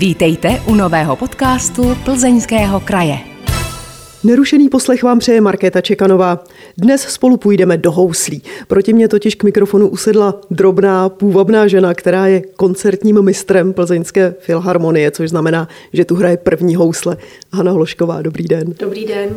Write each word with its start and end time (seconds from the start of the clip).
Vítejte 0.00 0.62
u 0.66 0.74
nového 0.74 1.16
podcastu 1.16 1.96
Plzeňského 2.04 2.80
kraje. 2.80 3.18
Nerušený 4.24 4.68
poslech 4.68 5.02
vám 5.02 5.18
přeje 5.18 5.40
Markéta 5.40 5.80
Čekanová. 5.80 6.44
Dnes 6.78 7.02
spolu 7.02 7.36
půjdeme 7.36 7.76
do 7.76 7.92
houslí. 7.92 8.42
Proti 8.66 8.92
mě 8.92 9.08
totiž 9.08 9.34
k 9.34 9.44
mikrofonu 9.44 9.88
usedla 9.88 10.40
drobná, 10.50 11.08
půvabná 11.08 11.66
žena, 11.66 11.94
která 11.94 12.26
je 12.26 12.40
koncertním 12.40 13.22
mistrem 13.22 13.72
Plzeňské 13.72 14.34
filharmonie, 14.38 15.10
což 15.10 15.30
znamená, 15.30 15.68
že 15.92 16.04
tu 16.04 16.14
hraje 16.14 16.36
první 16.36 16.74
housle. 16.74 17.16
Hana 17.52 17.72
Hlošková, 17.72 18.22
dobrý 18.22 18.44
den. 18.44 18.74
Dobrý 18.78 19.06
den. 19.06 19.28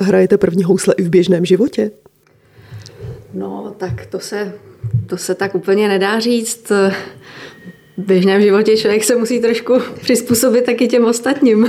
Hrajete 0.00 0.38
první 0.38 0.64
housle 0.64 0.94
i 0.98 1.02
v 1.02 1.08
běžném 1.08 1.44
životě? 1.44 1.90
No, 3.34 3.74
tak 3.76 4.06
to 4.06 4.20
se, 4.20 4.52
to 5.06 5.16
se 5.16 5.34
tak 5.34 5.54
úplně 5.54 5.88
nedá 5.88 6.20
říct 6.20 6.72
v 7.96 8.02
běžném 8.02 8.42
životě 8.42 8.76
člověk 8.76 9.04
se 9.04 9.16
musí 9.16 9.40
trošku 9.40 9.74
přizpůsobit 10.00 10.64
taky 10.64 10.88
těm 10.88 11.04
ostatním. 11.04 11.68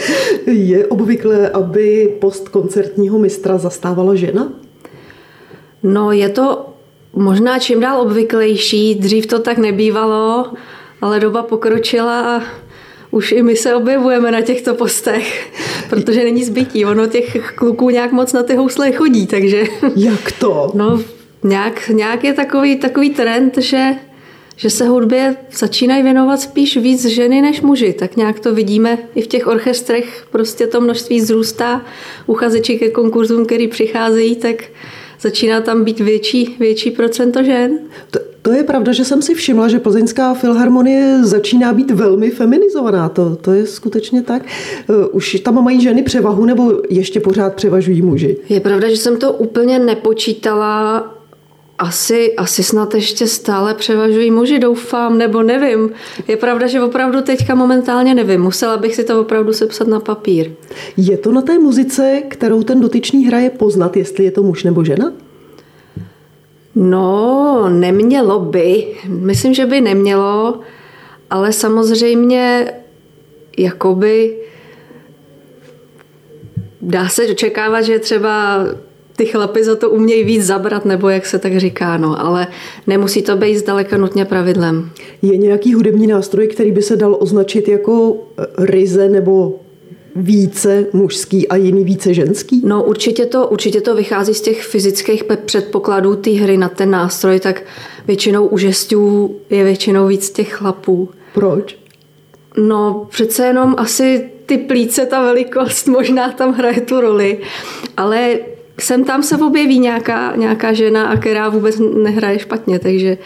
Je 0.46 0.86
obvyklé, 0.86 1.48
aby 1.48 2.16
post 2.20 2.48
koncertního 2.48 3.18
mistra 3.18 3.58
zastávala 3.58 4.14
žena? 4.14 4.52
No, 5.82 6.12
je 6.12 6.28
to 6.28 6.66
možná 7.12 7.58
čím 7.58 7.80
dál 7.80 8.00
obvyklejší. 8.00 8.94
Dřív 8.94 9.26
to 9.26 9.38
tak 9.38 9.58
nebývalo, 9.58 10.52
ale 11.00 11.20
doba 11.20 11.42
pokročila 11.42 12.36
a 12.36 12.42
už 13.10 13.32
i 13.32 13.42
my 13.42 13.56
se 13.56 13.74
objevujeme 13.74 14.30
na 14.30 14.40
těchto 14.40 14.74
postech, 14.74 15.52
protože 15.90 16.24
není 16.24 16.44
zbytí. 16.44 16.84
Ono 16.84 17.06
těch 17.06 17.52
kluků 17.54 17.90
nějak 17.90 18.12
moc 18.12 18.32
na 18.32 18.42
ty 18.42 18.54
housle 18.56 18.92
chodí, 18.92 19.26
takže... 19.26 19.64
Jak 19.96 20.32
to? 20.32 20.70
No, 20.74 21.02
nějak, 21.44 21.88
nějak 21.88 22.24
je 22.24 22.32
takový, 22.32 22.76
takový 22.76 23.10
trend, 23.10 23.58
že 23.58 23.90
že 24.58 24.70
se 24.70 24.88
hudbě 24.88 25.36
začínají 25.58 26.02
věnovat 26.02 26.40
spíš 26.40 26.76
víc 26.76 27.04
ženy 27.04 27.42
než 27.42 27.60
muži. 27.60 27.92
Tak 27.92 28.16
nějak 28.16 28.40
to 28.40 28.54
vidíme 28.54 28.98
i 29.14 29.22
v 29.22 29.26
těch 29.26 29.46
orchestrech, 29.46 30.26
prostě 30.30 30.66
to 30.66 30.80
množství 30.80 31.20
zrůstá. 31.20 31.82
Uchazeči 32.26 32.78
ke 32.78 32.90
konkurzům, 32.90 33.46
který 33.46 33.68
přicházejí, 33.68 34.36
tak 34.36 34.64
začíná 35.20 35.60
tam 35.60 35.84
být 35.84 36.00
větší, 36.00 36.56
větší 36.58 36.90
procento 36.90 37.42
žen. 37.42 37.78
To, 38.10 38.18
to 38.42 38.52
je 38.52 38.62
pravda, 38.62 38.92
že 38.92 39.04
jsem 39.04 39.22
si 39.22 39.34
všimla, 39.34 39.68
že 39.68 39.78
plzeňská 39.78 40.34
filharmonie 40.34 41.18
začíná 41.22 41.72
být 41.72 41.90
velmi 41.90 42.30
feminizovaná. 42.30 43.08
To, 43.08 43.36
to 43.36 43.52
je 43.52 43.66
skutečně 43.66 44.22
tak. 44.22 44.42
Eh, 44.90 45.06
už 45.12 45.40
tam 45.40 45.64
mají 45.64 45.80
ženy 45.80 46.02
převahu 46.02 46.44
nebo 46.44 46.72
ještě 46.90 47.20
pořád 47.20 47.54
převažují 47.54 48.02
muži? 48.02 48.36
Je 48.48 48.60
pravda, 48.60 48.88
že 48.88 48.96
jsem 48.96 49.16
to 49.16 49.32
úplně 49.32 49.78
nepočítala 49.78 51.17
asi, 51.78 52.34
asi 52.36 52.62
snad 52.62 52.94
ještě 52.94 53.26
stále 53.26 53.74
převažují 53.74 54.30
muži, 54.30 54.58
doufám, 54.58 55.18
nebo 55.18 55.42
nevím. 55.42 55.90
Je 56.28 56.36
pravda, 56.36 56.66
že 56.66 56.82
opravdu 56.82 57.20
teďka 57.20 57.54
momentálně 57.54 58.14
nevím. 58.14 58.40
Musela 58.40 58.76
bych 58.76 58.94
si 58.94 59.04
to 59.04 59.20
opravdu 59.20 59.52
sepsat 59.52 59.88
na 59.88 60.00
papír. 60.00 60.50
Je 60.96 61.18
to 61.18 61.32
na 61.32 61.42
té 61.42 61.58
muzice, 61.58 62.22
kterou 62.28 62.62
ten 62.62 62.80
dotyčný 62.80 63.26
hraje 63.26 63.50
poznat, 63.50 63.96
jestli 63.96 64.24
je 64.24 64.30
to 64.30 64.42
muž 64.42 64.64
nebo 64.64 64.84
žena? 64.84 65.12
No, 66.74 67.68
nemělo 67.68 68.40
by. 68.40 68.86
Myslím, 69.08 69.54
že 69.54 69.66
by 69.66 69.80
nemělo, 69.80 70.60
ale 71.30 71.52
samozřejmě 71.52 72.72
jakoby 73.58 74.36
dá 76.82 77.08
se 77.08 77.22
očekávat, 77.26 77.82
že 77.82 77.98
třeba 77.98 78.64
ty 79.18 79.26
chlapy 79.26 79.64
za 79.64 79.76
to 79.76 79.90
umějí 79.90 80.24
víc 80.24 80.44
zabrat, 80.44 80.84
nebo 80.84 81.08
jak 81.08 81.26
se 81.26 81.38
tak 81.38 81.58
říká, 81.58 81.96
no, 81.96 82.20
ale 82.20 82.46
nemusí 82.86 83.22
to 83.22 83.36
být 83.36 83.58
zdaleka 83.58 83.96
nutně 83.96 84.24
pravidlem. 84.24 84.90
Je 85.22 85.36
nějaký 85.36 85.74
hudební 85.74 86.06
nástroj, 86.06 86.48
který 86.48 86.72
by 86.72 86.82
se 86.82 86.96
dal 86.96 87.16
označit 87.20 87.68
jako 87.68 88.16
eh, 88.38 88.46
ryze 88.58 89.08
nebo 89.08 89.60
více 90.16 90.86
mužský 90.92 91.48
a 91.48 91.56
jiný 91.56 91.84
více 91.84 92.14
ženský? 92.14 92.62
No 92.64 92.84
určitě 92.84 93.26
to, 93.26 93.48
určitě 93.48 93.80
to 93.80 93.94
vychází 93.94 94.34
z 94.34 94.40
těch 94.40 94.62
fyzických 94.62 95.24
předpokladů 95.44 96.16
té 96.16 96.30
hry 96.30 96.56
na 96.56 96.68
ten 96.68 96.90
nástroj, 96.90 97.40
tak 97.40 97.62
většinou 98.06 98.46
u 98.46 98.58
žestů 98.58 99.36
je 99.50 99.64
většinou 99.64 100.06
víc 100.06 100.30
těch 100.30 100.52
chlapů. 100.52 101.08
Proč? 101.34 101.78
No 102.56 103.06
přece 103.10 103.46
jenom 103.46 103.74
asi 103.78 104.30
ty 104.46 104.58
plíce, 104.58 105.06
ta 105.06 105.22
velikost 105.22 105.88
možná 105.88 106.32
tam 106.32 106.52
hraje 106.52 106.80
tu 106.80 107.00
roli, 107.00 107.38
ale 107.96 108.38
sem 108.80 109.04
tam 109.04 109.22
se 109.22 109.36
objeví 109.36 109.78
nějaká, 109.78 110.36
nějaká 110.36 110.72
žena, 110.72 111.06
a 111.08 111.16
která 111.16 111.48
vůbec 111.48 111.80
nehraje 111.94 112.38
špatně, 112.38 112.78
takže, 112.78 113.18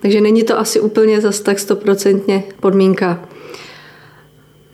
takže 0.00 0.20
není 0.20 0.42
to 0.42 0.58
asi 0.58 0.80
úplně 0.80 1.20
zas 1.20 1.40
tak 1.40 1.58
stoprocentně 1.58 2.44
podmínka. 2.60 3.28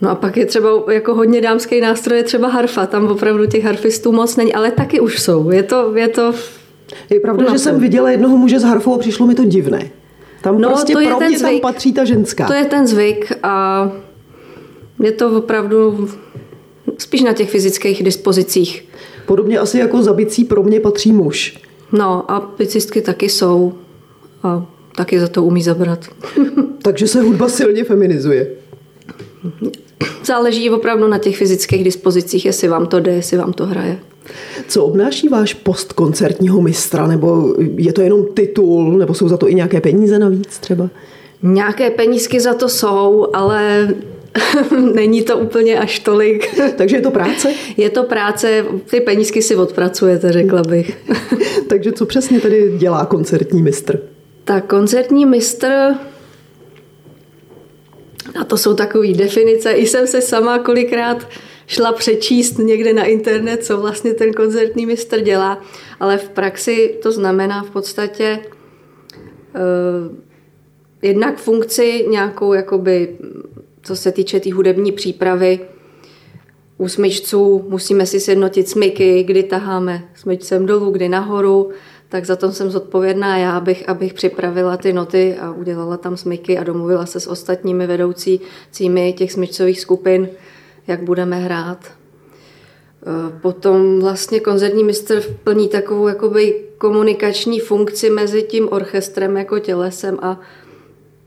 No 0.00 0.10
a 0.10 0.14
pak 0.14 0.36
je 0.36 0.46
třeba 0.46 0.70
jako 0.92 1.14
hodně 1.14 1.40
dámský 1.40 1.80
nástroj, 1.80 2.18
je 2.18 2.24
třeba 2.24 2.48
harfa, 2.48 2.86
tam 2.86 3.06
opravdu 3.06 3.46
těch 3.46 3.64
harfistů 3.64 4.12
moc 4.12 4.36
není, 4.36 4.54
ale 4.54 4.70
taky 4.70 5.00
už 5.00 5.22
jsou. 5.22 5.50
Je 5.50 5.62
to, 5.62 5.96
je 5.96 6.08
to 6.08 6.34
je 7.10 7.20
pravda, 7.20 7.52
že 7.52 7.58
jsem 7.58 7.80
viděla 7.80 8.10
jednoho 8.10 8.36
muže 8.36 8.60
s 8.60 8.62
harfou 8.62 8.94
a 8.94 8.98
přišlo 8.98 9.26
mi 9.26 9.34
to 9.34 9.44
divné. 9.44 9.90
Tam 10.42 10.60
no, 10.60 10.68
prostě 10.68 10.92
to 10.92 11.00
je 11.00 11.08
pro 11.08 11.16
ten 11.16 11.28
mě 11.28 11.38
zvyk. 11.38 11.62
tam 11.62 11.72
patří 11.72 11.92
ta 11.92 12.04
ženská. 12.04 12.46
To 12.46 12.52
je 12.52 12.64
ten 12.64 12.86
zvyk 12.86 13.32
a 13.42 13.90
je 15.02 15.12
to 15.12 15.30
opravdu 15.30 16.08
spíš 16.98 17.20
na 17.20 17.32
těch 17.32 17.50
fyzických 17.50 18.02
dispozicích. 18.02 18.88
Podobně 19.30 19.58
asi 19.58 19.78
jako 19.78 20.02
za 20.02 20.12
bicí 20.12 20.44
pro 20.44 20.62
mě 20.62 20.80
patří 20.80 21.12
muž. 21.12 21.58
No 21.92 22.30
a 22.30 22.52
bicistky 22.58 23.00
taky 23.00 23.28
jsou 23.28 23.72
a 24.42 24.66
taky 24.96 25.20
za 25.20 25.28
to 25.28 25.44
umí 25.44 25.62
zabrat. 25.62 26.06
Takže 26.82 27.08
se 27.08 27.20
hudba 27.20 27.48
silně 27.48 27.84
feminizuje. 27.84 28.50
Záleží 30.24 30.70
opravdu 30.70 31.08
na 31.08 31.18
těch 31.18 31.36
fyzických 31.36 31.84
dispozicích, 31.84 32.44
jestli 32.44 32.68
vám 32.68 32.86
to 32.86 33.00
jde, 33.00 33.12
jestli 33.12 33.36
vám 33.36 33.52
to 33.52 33.66
hraje. 33.66 33.98
Co 34.68 34.84
obnáší 34.84 35.28
váš 35.28 35.54
post 35.54 35.92
koncertního 35.92 36.60
mistra? 36.60 37.06
Nebo 37.06 37.54
je 37.76 37.92
to 37.92 38.02
jenom 38.02 38.26
titul? 38.34 38.98
Nebo 38.98 39.14
jsou 39.14 39.28
za 39.28 39.36
to 39.36 39.48
i 39.48 39.54
nějaké 39.54 39.80
peníze 39.80 40.18
navíc 40.18 40.58
třeba? 40.58 40.90
Nějaké 41.42 41.90
penízky 41.90 42.40
za 42.40 42.54
to 42.54 42.68
jsou, 42.68 43.26
ale 43.34 43.88
Není 44.94 45.22
to 45.22 45.38
úplně 45.38 45.78
až 45.78 45.98
tolik. 45.98 46.60
Takže 46.76 46.96
je 46.96 47.02
to 47.02 47.10
práce? 47.10 47.52
Je 47.76 47.90
to 47.90 48.04
práce, 48.04 48.66
ty 48.90 49.00
penízky 49.00 49.42
si 49.42 49.56
odpracujete, 49.56 50.32
řekla 50.32 50.62
bych. 50.62 50.98
Takže 51.68 51.92
co 51.92 52.06
přesně 52.06 52.40
tedy 52.40 52.72
dělá 52.78 53.06
koncertní 53.06 53.62
mistr? 53.62 54.00
Tak 54.44 54.66
koncertní 54.66 55.26
mistr, 55.26 55.94
a 58.40 58.44
to 58.46 58.56
jsou 58.56 58.74
takové 58.74 59.12
definice, 59.12 59.72
i 59.72 59.86
jsem 59.86 60.06
se 60.06 60.20
sama 60.20 60.58
kolikrát 60.58 61.28
šla 61.66 61.92
přečíst 61.92 62.58
někde 62.58 62.92
na 62.92 63.04
internet, 63.04 63.64
co 63.64 63.80
vlastně 63.80 64.14
ten 64.14 64.32
koncertní 64.32 64.86
mistr 64.86 65.20
dělá, 65.20 65.60
ale 66.00 66.18
v 66.18 66.28
praxi 66.28 66.98
to 67.02 67.12
znamená 67.12 67.62
v 67.62 67.70
podstatě 67.70 68.38
uh, 69.54 70.16
jednak 71.02 71.38
funkci 71.38 72.06
nějakou 72.08 72.52
jakoby 72.52 73.18
co 73.82 73.96
se 73.96 74.12
týče 74.12 74.36
té 74.36 74.44
tý 74.44 74.52
hudební 74.52 74.92
přípravy, 74.92 75.60
u 76.78 76.88
smyčců 76.88 77.64
musíme 77.68 78.06
si 78.06 78.20
sjednotit 78.20 78.68
smyky, 78.68 79.22
kdy 79.22 79.42
taháme 79.42 80.08
smyčcem 80.14 80.66
dolů, 80.66 80.90
kdy 80.90 81.08
nahoru, 81.08 81.70
tak 82.08 82.24
za 82.24 82.36
to 82.36 82.52
jsem 82.52 82.70
zodpovědná 82.70 83.36
já, 83.36 83.56
abych, 83.56 83.88
abych 83.88 84.14
připravila 84.14 84.76
ty 84.76 84.92
noty 84.92 85.36
a 85.36 85.52
udělala 85.52 85.96
tam 85.96 86.16
smyky 86.16 86.58
a 86.58 86.64
domluvila 86.64 87.06
se 87.06 87.20
s 87.20 87.26
ostatními 87.26 87.86
vedoucími 87.86 89.12
těch 89.12 89.32
smyčcových 89.32 89.80
skupin, 89.80 90.28
jak 90.86 91.02
budeme 91.02 91.36
hrát. 91.36 91.84
E, 91.86 91.90
potom 93.40 94.00
vlastně 94.00 94.40
koncertní 94.40 94.84
mistr 94.84 95.22
plní 95.44 95.68
takovou 95.68 96.08
jakoby 96.08 96.62
komunikační 96.78 97.60
funkci 97.60 98.10
mezi 98.10 98.42
tím 98.42 98.68
orchestrem 98.70 99.36
jako 99.36 99.58
tělesem 99.58 100.18
a 100.22 100.40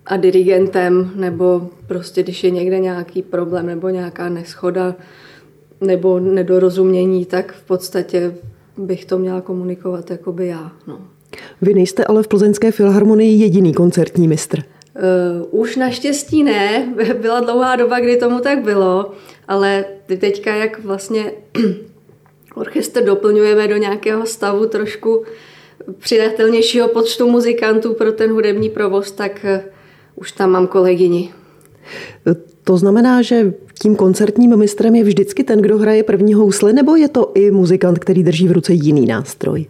a 0.06 0.18
dirigentem, 0.18 1.12
nebo 1.16 1.70
prostě 1.88 2.24
když 2.24 2.44
je 2.44 2.52
někde 2.52 2.80
nějaký 2.80 3.22
problém 3.22 3.66
nebo 3.66 3.90
nějaká 3.90 4.30
neschoda 4.30 4.96
nebo 5.82 6.20
nedorozumění, 6.20 7.26
tak 7.26 7.54
v 7.54 7.62
podstatě 7.62 8.36
bych 8.78 9.06
to 9.06 9.18
měla 9.18 9.42
komunikovat 9.42 10.12
jako 10.12 10.32
by 10.32 10.48
já. 10.48 10.72
No. 10.88 11.00
Vy 11.62 11.74
nejste 11.74 12.06
ale 12.06 12.24
v 12.24 12.28
Plzeňské 12.28 12.72
filharmonii 12.72 13.42
jediný 13.42 13.74
koncertní 13.74 14.28
mistr. 14.28 14.60
Uh, 14.62 15.62
už 15.62 15.76
naštěstí 15.76 16.44
ne. 16.44 16.94
Byla 17.22 17.40
dlouhá 17.40 17.76
doba, 17.76 18.00
kdy 18.00 18.18
tomu 18.18 18.40
tak 18.40 18.64
bylo, 18.64 19.12
ale 19.48 19.86
teďka, 20.20 20.56
jak 20.56 20.84
vlastně 20.84 21.32
orchestr 22.56 23.04
doplňujeme 23.04 23.68
do 23.68 23.78
nějakého 23.78 24.26
stavu 24.26 24.66
trošku 24.66 25.24
přidatelnějšího 26.00 26.88
počtu 26.88 27.28
muzikantů 27.28 27.94
pro 27.94 28.12
ten 28.12 28.32
hudební 28.32 28.70
provoz, 28.70 29.12
tak 29.12 29.46
už 30.16 30.32
tam 30.32 30.52
mám 30.52 30.68
kolegyni. 30.68 31.34
To 32.64 32.78
znamená, 32.78 33.22
že 33.22 33.54
tím 33.82 33.96
koncertním 33.96 34.58
mistrem 34.58 34.96
je 34.96 35.04
vždycky 35.04 35.44
ten, 35.44 35.62
kdo 35.62 35.78
hraje 35.78 36.04
první 36.04 36.34
housle, 36.34 36.74
nebo 36.74 36.96
je 36.96 37.08
to 37.10 37.32
i 37.36 37.52
muzikant, 37.52 38.00
který 38.00 38.24
drží 38.24 38.48
v 38.48 38.52
ruce 38.52 38.74
jiný 38.74 39.06
nástroj? 39.06 39.66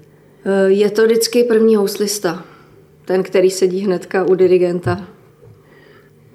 Eh, 0.46 0.72
je 0.72 0.90
to 0.90 1.06
vždycky 1.06 1.44
první 1.44 1.76
houslista. 1.76 2.44
Ten, 3.06 3.24
který 3.24 3.50
sedí 3.50 3.80
hnedka 3.80 4.24
u 4.24 4.36
dirigenta. 4.36 5.08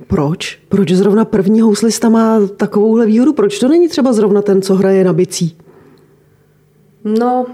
Proč? 0.06 0.58
Proč 0.68 0.92
zrovna 0.92 1.24
první 1.24 1.60
houslista 1.60 2.08
má 2.08 2.46
takovouhle 2.46 3.06
výhodu? 3.06 3.32
Proč 3.32 3.58
to 3.58 3.68
není 3.68 3.88
třeba 3.88 4.12
zrovna 4.12 4.42
ten, 4.42 4.62
co 4.62 4.74
hraje 4.74 5.04
na 5.04 5.12
bicí? 5.12 5.56
No, 7.04 7.46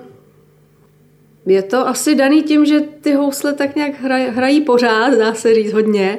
je 1.47 1.63
to 1.63 1.89
asi 1.89 2.15
daný 2.15 2.43
tím, 2.43 2.65
že 2.65 2.81
ty 2.81 3.13
housle 3.13 3.53
tak 3.53 3.77
nějak 3.77 4.01
hraj, 4.01 4.31
hrají 4.31 4.61
pořád, 4.61 5.15
dá 5.15 5.35
se 5.35 5.55
říct 5.55 5.73
hodně. 5.73 6.19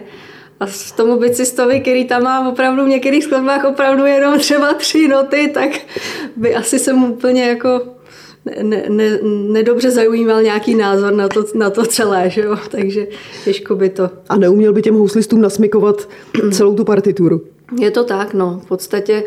A 0.60 0.68
s 0.68 0.92
tomu 0.92 1.20
bicistovi, 1.20 1.80
který 1.80 2.06
tam 2.06 2.24
má 2.24 2.50
opravdu 2.50 2.86
v 2.86 2.88
některých 2.88 3.24
skladbách 3.24 3.66
opravdu 3.66 4.06
jenom 4.06 4.40
třeba 4.40 4.74
tři 4.74 5.08
noty, 5.08 5.52
tak 5.54 5.70
by 6.36 6.56
asi 6.56 6.80
se 6.80 6.94
mu 6.94 7.14
úplně 7.14 7.44
jako 7.44 7.82
ne, 8.62 8.84
ne, 8.90 9.20
nedobře 9.24 9.92
zaujímal 9.92 10.42
nějaký 10.42 10.76
názor 10.76 11.14
na 11.14 11.28
to, 11.28 11.46
na 11.56 11.70
to 11.70 11.86
celé, 11.86 12.30
že 12.30 12.42
jo? 12.42 12.58
takže 12.72 13.08
těžko 13.44 13.76
by 13.76 13.90
to. 13.90 14.10
A 14.30 14.38
neuměl 14.38 14.74
by 14.74 14.82
těm 14.82 14.96
houslistům 14.96 15.42
nasmikovat 15.42 16.10
celou 16.52 16.76
tu 16.76 16.84
partituru? 16.84 17.42
Je 17.80 17.92
to 17.92 18.04
tak, 18.04 18.34
no. 18.34 18.62
V 18.66 18.68
podstatě 18.68 19.24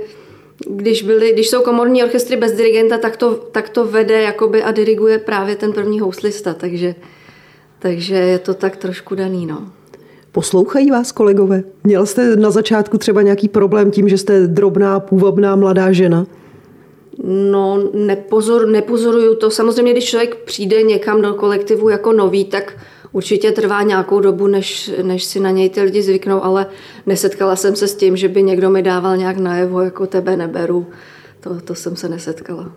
když, 0.67 1.03
byly, 1.03 1.33
když 1.33 1.49
jsou 1.51 1.63
komorní 1.63 2.05
orchestry 2.05 2.37
bez 2.37 2.53
dirigenta, 2.53 2.99
tak 2.99 3.17
to, 3.17 3.35
tak 3.35 3.69
to 3.69 3.85
vede 3.85 4.23
jakoby 4.23 4.63
a 4.63 4.73
diriguje 4.73 5.19
právě 5.19 5.57
ten 5.57 5.73
první 5.73 6.01
houslista, 6.01 6.55
takže, 6.55 6.95
takže 7.79 8.15
je 8.15 8.39
to 8.39 8.55
tak 8.55 8.77
trošku 8.77 9.15
daný. 9.15 9.47
No. 9.47 9.69
Poslouchají 10.33 10.91
vás 10.91 11.13
kolegové? 11.13 11.63
Měl 11.85 12.07
jste 12.07 12.37
na 12.37 12.51
začátku 12.51 12.99
třeba 12.99 13.23
nějaký 13.23 13.49
problém 13.49 13.91
tím, 13.91 14.09
že 14.09 14.19
jste 14.19 14.47
drobná, 14.47 15.01
půvabná 15.01 15.57
mladá 15.57 15.93
žena? 15.93 16.27
No, 17.25 17.91
nepozor, 17.95 18.69
nepozoruju 18.69 19.35
to. 19.35 19.51
Samozřejmě, 19.51 19.93
když 19.93 20.05
člověk 20.05 20.37
přijde 20.37 20.83
někam 20.83 21.23
do 21.23 21.35
kolektivu 21.35 21.89
jako 21.89 22.13
nový, 22.13 22.45
tak 22.45 22.73
určitě 23.13 23.53
trvá 23.53 23.83
nějakou 23.83 24.21
dobu, 24.21 24.47
než, 24.47 24.91
než 25.03 25.25
si 25.25 25.41
na 25.41 25.51
něj 25.51 25.71
ty 25.71 25.83
lidi 25.83 26.03
zvyknou, 26.03 26.45
ale 26.45 26.67
nesetkala 27.07 27.57
jsem 27.57 27.77
se 27.77 27.89
s 27.89 27.95
tím, 27.95 28.17
že 28.17 28.29
by 28.29 28.43
někdo 28.43 28.71
mi 28.71 28.83
dával 28.83 29.17
nějak 29.17 29.39
najevo, 29.39 29.81
jako 29.81 30.07
tebe 30.07 30.37
neberu. 30.37 30.87
To, 31.41 31.61
to 31.61 31.75
jsem 31.75 31.97
se 31.97 32.09
nesetkala. 32.09 32.73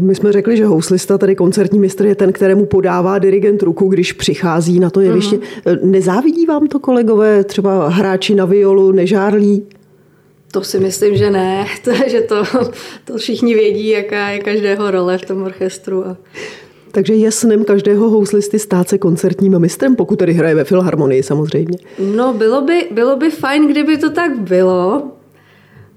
My 0.00 0.14
jsme 0.14 0.32
řekli, 0.32 0.56
že 0.56 0.66
houslista, 0.66 1.18
tady 1.18 1.36
koncertní 1.36 1.78
mistr, 1.78 2.06
je 2.06 2.14
ten, 2.14 2.32
kterému 2.32 2.66
podává 2.66 3.18
dirigent 3.18 3.62
ruku, 3.62 3.88
když 3.88 4.12
přichází 4.12 4.80
na 4.80 4.90
to 4.90 5.00
jeviště. 5.00 5.36
Mm-hmm. 5.36 5.78
Nezávidí 5.82 6.46
vám 6.46 6.66
to 6.66 6.78
kolegové, 6.78 7.44
třeba 7.44 7.88
hráči 7.88 8.34
na 8.34 8.44
violu, 8.44 8.92
nežárlí? 8.92 9.66
To 10.52 10.62
si 10.62 10.78
myslím, 10.78 11.16
že 11.16 11.30
ne, 11.30 11.66
to, 11.84 11.90
že 12.06 12.20
to, 12.20 12.44
to 13.04 13.16
všichni 13.16 13.54
vědí, 13.54 13.88
jaká 13.88 14.28
je 14.28 14.38
každého 14.38 14.90
role 14.90 15.18
v 15.18 15.24
tom 15.24 15.42
orchestru. 15.42 16.06
A... 16.06 16.16
Takže 16.92 17.14
je 17.14 17.30
snem 17.30 17.64
každého 17.64 18.10
houslisty 18.10 18.58
stát 18.58 18.88
se 18.88 18.98
koncertním 18.98 19.58
mistrem, 19.58 19.96
pokud 19.96 20.18
tedy 20.18 20.32
hraje 20.32 20.54
ve 20.54 20.64
filharmonii 20.64 21.22
samozřejmě. 21.22 21.78
No, 21.98 22.32
bylo 22.34 22.60
by, 22.60 22.88
bylo 22.90 23.16
by 23.16 23.30
fajn, 23.30 23.68
kdyby 23.68 23.96
to 23.96 24.10
tak 24.10 24.38
bylo, 24.38 25.02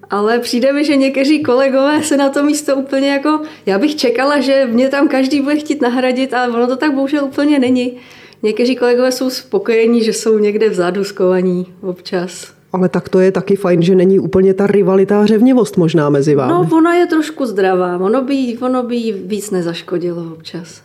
ale 0.10 0.40
přijde 0.40 0.74
mi, 0.74 0.86
že 0.86 0.96
někteří 0.96 1.44
kolegové 1.44 2.04
se 2.04 2.18
na 2.18 2.30
to 2.30 2.44
místo 2.44 2.76
úplně 2.76 3.10
jako... 3.10 3.40
Já 3.66 3.80
bych 3.80 3.96
čekala, 3.96 4.40
že 4.40 4.68
mě 4.72 4.90
tam 4.90 5.08
každý 5.08 5.42
bude 5.42 5.56
chtít 5.56 5.82
nahradit 5.82 6.34
a 6.34 6.48
ono 6.48 6.68
to 6.68 6.76
tak 6.76 6.94
bohužel 6.94 7.26
úplně 7.26 7.60
není. 7.60 7.98
Někteří 8.44 8.76
kolegové 8.76 9.12
jsou 9.12 9.30
spokojení, 9.30 10.04
že 10.04 10.14
jsou 10.14 10.38
někde 10.38 10.70
vzadu 10.70 11.04
skovaní 11.04 11.74
občas. 11.82 12.54
Ale 12.74 12.90
tak 12.90 13.10
to 13.10 13.20
je 13.20 13.32
taky 13.32 13.56
fajn, 13.56 13.82
že 13.82 13.96
není 13.96 14.20
úplně 14.20 14.54
ta 14.54 14.68
rivalita 14.68 15.22
a 15.22 15.26
řevnivost 15.26 15.78
možná 15.78 16.10
mezi 16.10 16.36
vámi. 16.36 16.54
No, 16.54 16.78
ona 16.78 16.96
je 16.96 17.06
trošku 17.08 17.46
zdravá. 17.46 17.98
Ono 17.98 18.24
by, 18.24 18.58
ono 18.62 18.84
by 18.84 19.12
víc 19.26 19.52
nezaškodilo 19.52 20.34
občas. 20.34 20.82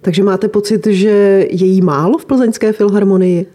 Takže 0.00 0.22
máte 0.22 0.48
pocit, 0.48 0.86
že 0.86 1.08
je 1.50 1.66
jí 1.66 1.80
málo 1.82 2.18
v 2.18 2.24
plzeňské 2.24 2.72
filharmonii? 2.72 3.46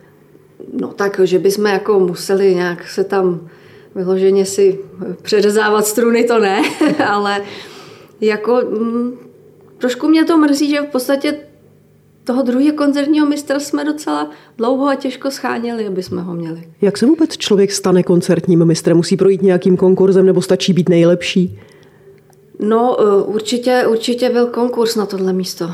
No 0.73 0.87
tak, 0.87 1.19
že 1.23 1.39
bychom 1.39 1.65
jako 1.65 1.99
museli 1.99 2.55
nějak 2.55 2.87
se 2.89 3.03
tam 3.03 3.49
vyloženě 3.95 4.45
si 4.45 4.79
předezávat 5.21 5.85
struny, 5.85 6.23
to 6.23 6.39
ne, 6.39 6.61
ale 7.07 7.41
jako 8.21 8.61
mm, 8.79 9.11
trošku 9.77 10.07
mě 10.07 10.25
to 10.25 10.37
mrzí, 10.37 10.69
že 10.69 10.81
v 10.81 10.85
podstatě 10.85 11.39
toho 12.27 12.41
druhého 12.41 12.75
koncertního 12.75 13.27
mistra 13.27 13.59
jsme 13.59 13.85
docela 13.85 14.31
dlouho 14.57 14.87
a 14.87 14.95
těžko 14.95 15.31
scháněli, 15.31 15.87
aby 15.87 16.03
jsme 16.03 16.21
ho 16.21 16.33
měli. 16.33 16.63
Jak 16.81 16.97
se 16.97 17.05
vůbec 17.05 17.37
člověk 17.37 17.71
stane 17.71 18.03
koncertním 18.03 18.65
mistrem? 18.65 18.97
Musí 18.97 19.17
projít 19.17 19.41
nějakým 19.41 19.77
konkurzem 19.77 20.25
nebo 20.25 20.41
stačí 20.41 20.73
být 20.73 20.89
nejlepší? 20.89 21.59
No, 22.59 22.97
eh, 22.99 23.23
určitě, 23.23 23.85
určitě 23.89 24.29
byl 24.29 24.45
konkurs 24.45 24.95
na 24.95 25.05
tohle 25.05 25.33
místo. 25.33 25.71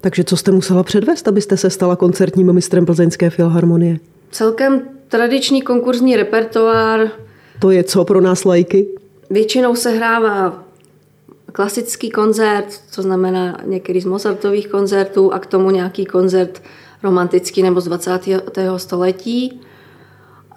Takže 0.00 0.24
co 0.24 0.36
jste 0.36 0.50
musela 0.50 0.82
předvést, 0.82 1.28
abyste 1.28 1.56
se 1.56 1.70
stala 1.70 1.96
koncertním 1.96 2.52
mistrem 2.52 2.86
Plzeňské 2.86 3.30
filharmonie? 3.30 3.98
Celkem 4.30 4.82
tradiční 5.08 5.62
konkurzní 5.62 6.16
repertoár. 6.16 7.10
To 7.60 7.70
je 7.70 7.84
co 7.84 8.04
pro 8.04 8.20
nás 8.20 8.44
lajky? 8.44 8.88
Většinou 9.30 9.74
se 9.74 9.90
hrává 9.90 10.67
klasický 11.52 12.10
koncert, 12.10 12.80
co 12.90 13.02
znamená 13.02 13.58
některý 13.64 14.00
z 14.00 14.04
Mozartových 14.04 14.68
koncertů 14.68 15.32
a 15.32 15.38
k 15.38 15.46
tomu 15.46 15.70
nějaký 15.70 16.04
koncert 16.04 16.62
romantický 17.02 17.62
nebo 17.62 17.80
z 17.80 17.84
20. 17.84 18.20
století 18.76 19.60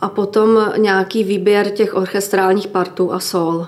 a 0.01 0.09
potom 0.09 0.71
nějaký 0.77 1.23
výběr 1.23 1.69
těch 1.69 1.95
orchestrálních 1.95 2.67
partů 2.67 3.13
a 3.13 3.19
sol. 3.19 3.67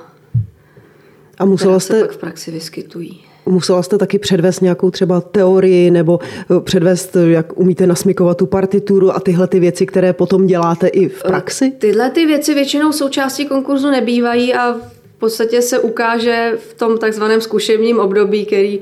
A 1.40 1.46
musela 1.46 1.80
jste... 1.80 1.94
se 1.94 2.02
pak 2.02 2.12
v 2.12 2.18
praxi 2.18 2.52
vyskytují. 2.52 3.24
Musela 3.46 3.84
jste 3.84 3.98
taky 3.98 4.20
předvést 4.20 4.62
nějakou 4.62 4.92
třeba 4.92 5.22
teorii 5.22 5.92
nebo 5.92 6.20
eh, 6.22 6.60
předvést, 6.60 7.18
jak 7.28 7.60
umíte 7.60 7.88
nasmikovat 7.88 8.38
tu 8.38 8.46
partituru 8.46 9.16
a 9.16 9.20
tyhle 9.20 9.48
ty 9.48 9.60
věci, 9.60 9.86
které 9.86 10.14
potom 10.14 10.48
děláte 10.48 10.88
i 10.88 11.10
v 11.10 11.24
praxi? 11.24 11.72
Tyhle 11.72 12.10
ty 12.10 12.26
věci 12.26 12.54
většinou 12.54 12.92
součástí 12.92 13.46
konkurzu 13.46 13.92
nebývají 13.92 14.54
a 14.54 14.76
podstatě 15.24 15.62
se 15.62 15.80
ukáže 15.80 16.54
v 16.58 16.74
tom 16.74 16.98
takzvaném 16.98 17.42
zkušebním 17.42 18.00
období, 18.00 18.46
který 18.46 18.80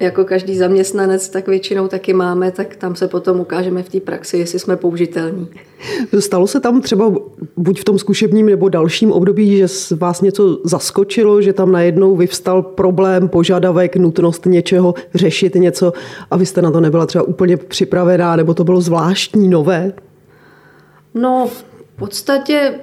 jako 0.00 0.24
každý 0.24 0.56
zaměstnanec, 0.56 1.28
tak 1.28 1.48
většinou 1.48 1.88
taky 1.88 2.12
máme, 2.12 2.50
tak 2.50 2.76
tam 2.76 2.96
se 2.96 3.08
potom 3.08 3.40
ukážeme 3.40 3.82
v 3.82 3.88
té 3.88 4.00
praxi, 4.00 4.38
jestli 4.38 4.58
jsme 4.58 4.76
použitelní. 4.76 5.48
Stalo 6.18 6.46
se 6.46 6.60
tam 6.60 6.80
třeba 6.80 7.12
buď 7.56 7.80
v 7.80 7.84
tom 7.84 7.98
zkušebním 7.98 8.46
nebo 8.46 8.68
dalším 8.68 9.12
období, 9.12 9.56
že 9.56 9.66
vás 9.96 10.20
něco 10.20 10.58
zaskočilo, 10.64 11.42
že 11.42 11.52
tam 11.52 11.72
najednou 11.72 12.16
vyvstal 12.16 12.62
problém, 12.62 13.28
požadavek, 13.28 13.96
nutnost 13.96 14.46
něčeho 14.46 14.94
řešit 15.14 15.54
něco 15.54 15.92
a 16.30 16.36
vy 16.36 16.46
jste 16.46 16.62
na 16.62 16.70
to 16.70 16.80
nebyla 16.80 17.06
třeba 17.06 17.24
úplně 17.24 17.56
připravená, 17.56 18.36
nebo 18.36 18.54
to 18.54 18.64
bylo 18.64 18.80
zvláštní, 18.80 19.48
nové? 19.48 19.92
No, 21.14 21.48
v 21.50 21.64
podstatě 21.96 22.74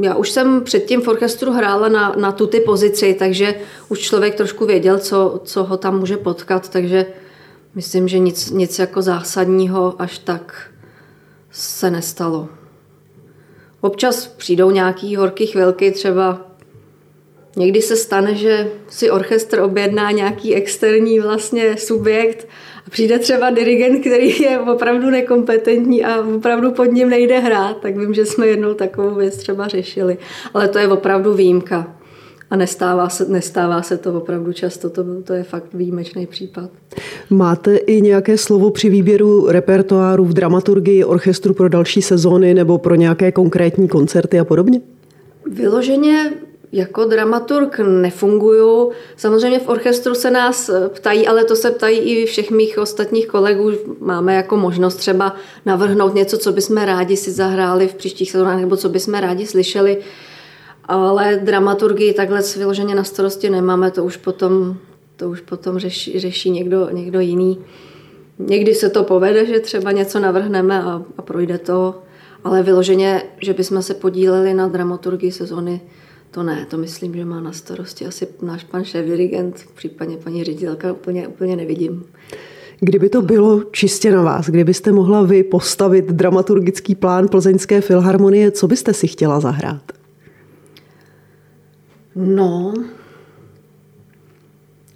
já 0.00 0.14
už 0.14 0.30
jsem 0.30 0.64
předtím 0.64 1.02
v 1.02 1.08
orchestru 1.08 1.52
hrála 1.52 1.88
na, 1.88 2.14
na 2.18 2.32
tu 2.32 2.46
ty 2.46 2.60
pozici, 2.60 3.16
takže 3.18 3.54
už 3.88 3.98
člověk 3.98 4.34
trošku 4.34 4.66
věděl, 4.66 4.98
co, 4.98 5.40
co 5.44 5.64
ho 5.64 5.76
tam 5.76 5.98
může 5.98 6.16
potkat, 6.16 6.68
takže 6.68 7.06
myslím, 7.74 8.08
že 8.08 8.18
nic, 8.18 8.50
nic 8.50 8.78
jako 8.78 9.02
zásadního 9.02 9.94
až 9.98 10.18
tak 10.18 10.70
se 11.50 11.90
nestalo. 11.90 12.48
Občas 13.80 14.26
přijdou 14.26 14.70
nějaký 14.70 15.16
horký 15.16 15.46
chvilky, 15.46 15.90
třeba 15.90 16.40
někdy 17.56 17.82
se 17.82 17.96
stane, 17.96 18.34
že 18.34 18.70
si 18.88 19.10
orchestr 19.10 19.60
objedná 19.60 20.10
nějaký 20.10 20.54
externí 20.54 21.20
vlastně 21.20 21.76
subjekt 21.76 22.48
a 22.86 22.90
přijde 22.90 23.18
třeba 23.18 23.50
dirigent, 23.50 24.00
který 24.00 24.42
je 24.42 24.58
opravdu 24.58 25.10
nekompetentní 25.10 26.04
a 26.04 26.20
opravdu 26.36 26.72
pod 26.72 26.84
ním 26.84 27.10
nejde 27.10 27.38
hrát, 27.38 27.80
tak 27.80 27.96
vím, 27.96 28.14
že 28.14 28.26
jsme 28.26 28.46
jednou 28.46 28.74
takovou 28.74 29.14
věc 29.14 29.36
třeba 29.36 29.68
řešili. 29.68 30.18
Ale 30.54 30.68
to 30.68 30.78
je 30.78 30.88
opravdu 30.88 31.34
výjimka. 31.34 31.96
A 32.50 32.56
nestává 32.56 33.08
se, 33.08 33.24
nestává 33.28 33.82
se 33.82 33.98
to 33.98 34.14
opravdu 34.14 34.52
často, 34.52 34.90
to, 34.90 35.04
to 35.24 35.32
je 35.32 35.42
fakt 35.42 35.74
výjimečný 35.74 36.26
případ. 36.26 36.70
Máte 37.30 37.76
i 37.76 38.00
nějaké 38.00 38.38
slovo 38.38 38.70
při 38.70 38.88
výběru 38.88 39.46
repertoáru 39.48 40.24
v 40.24 40.32
dramaturgii 40.32 41.04
orchestru 41.04 41.54
pro 41.54 41.68
další 41.68 42.02
sezóny 42.02 42.54
nebo 42.54 42.78
pro 42.78 42.94
nějaké 42.94 43.32
konkrétní 43.32 43.88
koncerty 43.88 44.38
a 44.38 44.44
podobně? 44.44 44.80
Vyloženě 45.46 46.32
jako 46.72 47.04
dramaturg 47.04 47.78
nefunguju. 47.78 48.92
Samozřejmě 49.16 49.58
v 49.58 49.68
orchestru 49.68 50.14
se 50.14 50.30
nás 50.30 50.70
ptají, 50.88 51.26
ale 51.26 51.44
to 51.44 51.56
se 51.56 51.70
ptají 51.70 51.98
i 51.98 52.26
všech 52.26 52.50
mých 52.50 52.78
ostatních 52.78 53.26
kolegů. 53.26 53.72
Máme 54.00 54.34
jako 54.34 54.56
možnost 54.56 54.96
třeba 54.96 55.36
navrhnout 55.66 56.14
něco, 56.14 56.38
co 56.38 56.52
bychom 56.52 56.76
rádi 56.76 57.16
si 57.16 57.30
zahráli 57.30 57.88
v 57.88 57.94
příštích 57.94 58.30
sezónách, 58.30 58.60
nebo 58.60 58.76
co 58.76 58.88
bychom 58.88 59.14
rádi 59.14 59.46
slyšeli. 59.46 59.98
Ale 60.84 61.40
dramaturgii 61.42 62.12
takhle 62.12 62.42
vyloženě 62.56 62.94
na 62.94 63.04
starosti 63.04 63.50
nemáme, 63.50 63.90
to 63.90 64.04
už 64.04 64.16
potom, 64.16 64.76
to 65.16 65.30
už 65.30 65.40
potom 65.40 65.78
řeší, 65.78 66.20
řeší 66.20 66.50
někdo, 66.50 66.88
někdo 66.92 67.20
jiný. 67.20 67.58
Někdy 68.38 68.74
se 68.74 68.90
to 68.90 69.02
povede, 69.02 69.46
že 69.46 69.60
třeba 69.60 69.92
něco 69.92 70.20
navrhneme 70.20 70.82
a, 70.82 71.02
a 71.18 71.22
projde 71.22 71.58
to, 71.58 72.02
ale 72.44 72.62
vyloženě, 72.62 73.22
že 73.40 73.52
bychom 73.52 73.82
se 73.82 73.94
podíleli 73.94 74.54
na 74.54 74.68
dramaturgii 74.68 75.32
sezóny, 75.32 75.80
to 76.34 76.42
ne, 76.42 76.66
to 76.70 76.78
myslím, 76.78 77.14
že 77.14 77.24
má 77.24 77.40
na 77.40 77.52
starosti 77.52 78.06
asi 78.06 78.26
náš 78.42 78.64
pan 78.64 78.84
šéf 78.84 79.06
dirigent, 79.06 79.64
případně 79.74 80.16
paní 80.16 80.44
ředitelka, 80.44 80.92
úplně, 80.92 81.28
úplně 81.28 81.56
nevidím. 81.56 82.04
Kdyby 82.80 83.08
to 83.08 83.22
bylo 83.22 83.62
čistě 83.64 84.12
na 84.12 84.22
vás, 84.22 84.46
kdybyste 84.46 84.92
mohla 84.92 85.22
vy 85.22 85.42
postavit 85.42 86.04
dramaturgický 86.04 86.94
plán 86.94 87.28
Plzeňské 87.28 87.80
filharmonie, 87.80 88.50
co 88.50 88.66
byste 88.66 88.94
si 88.94 89.06
chtěla 89.06 89.40
zahrát? 89.40 89.92
No, 92.16 92.74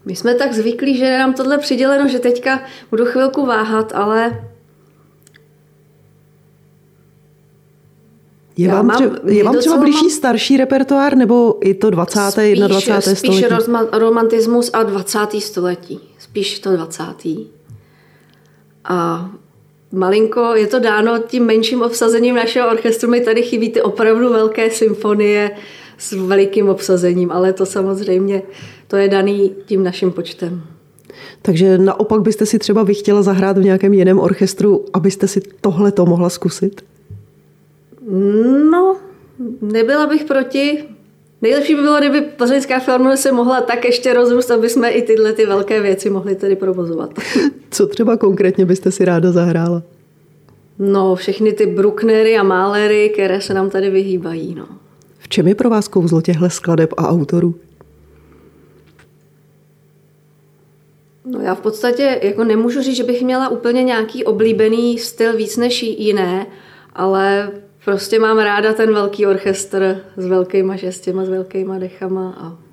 my 0.04 0.16
jsme 0.16 0.34
tak 0.34 0.52
zvyklí, 0.52 0.96
že 0.96 1.04
je 1.04 1.18
nám 1.18 1.34
tohle 1.34 1.58
přiděleno, 1.58 2.08
že 2.08 2.18
teďka 2.18 2.62
budu 2.90 3.04
chvilku 3.04 3.46
váhat, 3.46 3.92
ale 3.94 4.48
Je 8.58 8.68
vám, 8.68 8.90
třeba, 8.90 9.16
je 9.24 9.44
vám 9.44 9.58
třeba 9.58 9.76
blížší 9.76 10.04
mám... 10.04 10.10
starší 10.10 10.56
repertoár 10.56 11.16
nebo 11.16 11.56
i 11.60 11.74
to 11.74 11.90
20. 11.90 12.20
Spíš, 12.30 12.58
21. 12.58 13.00
Spíš 13.00 13.44
století? 13.44 13.88
romantismus 13.92 14.70
a 14.72 14.82
20. 14.82 15.18
století. 15.38 16.00
Spíš 16.18 16.58
to 16.58 16.76
20. 16.76 17.04
A 18.84 19.30
malinko 19.92 20.54
je 20.54 20.66
to 20.66 20.78
dáno 20.78 21.18
tím 21.18 21.44
menším 21.44 21.82
obsazením 21.82 22.34
našeho 22.34 22.70
orchestru. 22.70 23.10
Mi 23.10 23.20
tady 23.20 23.42
chybí 23.42 23.70
ty 23.70 23.82
opravdu 23.82 24.32
velké 24.32 24.70
symfonie 24.70 25.50
s 25.98 26.12
velikým 26.12 26.68
obsazením, 26.68 27.32
ale 27.32 27.52
to 27.52 27.66
samozřejmě 27.66 28.42
to 28.86 28.96
je 28.96 29.08
daný 29.08 29.52
tím 29.66 29.84
naším 29.84 30.12
počtem. 30.12 30.62
Takže 31.42 31.78
naopak 31.78 32.22
byste 32.22 32.46
si 32.46 32.58
třeba 32.58 32.82
vy 32.82 32.94
chtěla 32.94 33.22
zahrát 33.22 33.58
v 33.58 33.64
nějakém 33.64 33.94
jiném 33.94 34.18
orchestru, 34.18 34.84
abyste 34.92 35.28
si 35.28 35.40
tohle 35.60 35.92
to 35.92 36.06
mohla 36.06 36.30
zkusit? 36.30 36.82
No, 38.70 38.96
nebyla 39.62 40.06
bych 40.06 40.24
proti. 40.24 40.84
Nejlepší 41.42 41.74
by 41.74 41.82
bylo, 41.82 41.98
kdyby 41.98 42.20
Plzeňská 42.20 42.78
filharmonie 42.80 43.16
se 43.16 43.32
mohla 43.32 43.60
tak 43.60 43.84
ještě 43.84 44.14
rozrůst, 44.14 44.50
aby 44.50 44.68
jsme 44.68 44.90
i 44.90 45.02
tyhle 45.02 45.32
ty 45.32 45.46
velké 45.46 45.80
věci 45.80 46.10
mohli 46.10 46.34
tedy 46.34 46.56
provozovat. 46.56 47.10
Co 47.70 47.86
třeba 47.86 48.16
konkrétně 48.16 48.64
byste 48.64 48.90
si 48.90 49.04
ráda 49.04 49.32
zahrála? 49.32 49.82
No, 50.78 51.14
všechny 51.14 51.52
ty 51.52 51.66
Brucknery 51.66 52.38
a 52.38 52.42
Málery, 52.42 53.10
které 53.14 53.40
se 53.40 53.54
nám 53.54 53.70
tady 53.70 53.90
vyhýbají. 53.90 54.54
No. 54.54 54.66
V 55.18 55.28
čem 55.28 55.48
je 55.48 55.54
pro 55.54 55.70
vás 55.70 55.88
kouzlo 55.88 56.20
těchto 56.20 56.50
skladeb 56.50 56.94
a 56.96 57.08
autorů? 57.08 57.54
No 61.24 61.40
já 61.40 61.54
v 61.54 61.60
podstatě 61.60 62.20
jako 62.22 62.44
nemůžu 62.44 62.82
říct, 62.82 62.96
že 62.96 63.04
bych 63.04 63.22
měla 63.22 63.48
úplně 63.48 63.84
nějaký 63.84 64.24
oblíbený 64.24 64.98
styl 64.98 65.36
víc 65.36 65.56
než 65.56 65.82
jiné, 65.82 66.46
ale 66.92 67.50
prostě 67.84 68.18
mám 68.18 68.38
ráda 68.38 68.72
ten 68.72 68.94
velký 68.94 69.26
orchestr 69.26 70.00
s 70.16 70.26
velkýma 70.26 70.76
žestěma, 70.76 71.24
s 71.24 71.28
velkýma 71.28 71.78
dechama 71.78 72.36
a 72.40 72.68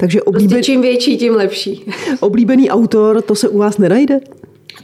takže 0.00 0.22
oblíben... 0.22 0.48
Prostě 0.48 0.72
čím 0.72 0.82
větší, 0.82 1.18
tím 1.18 1.34
lepší. 1.34 1.92
Oblíbený 2.20 2.70
autor, 2.70 3.22
to 3.22 3.34
se 3.34 3.48
u 3.48 3.58
vás 3.58 3.78
nenajde? 3.78 4.20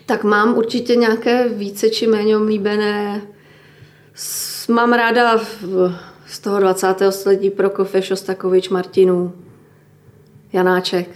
Tak 0.06 0.24
mám 0.24 0.56
určitě 0.56 0.96
nějaké 0.96 1.48
více 1.48 1.88
či 1.88 2.06
méně 2.06 2.36
oblíbené. 2.36 3.22
Mám 4.68 4.92
ráda 4.92 5.40
z 6.26 6.38
toho 6.38 6.60
20. 6.60 6.86
století 7.10 7.50
Prokofiev, 7.50 8.04
Šostakovič, 8.04 8.68
Martinů, 8.68 9.32
Janáček. 10.52 11.08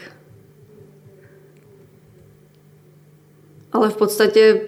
Ale 3.72 3.90
v 3.90 3.96
podstatě 3.96 4.60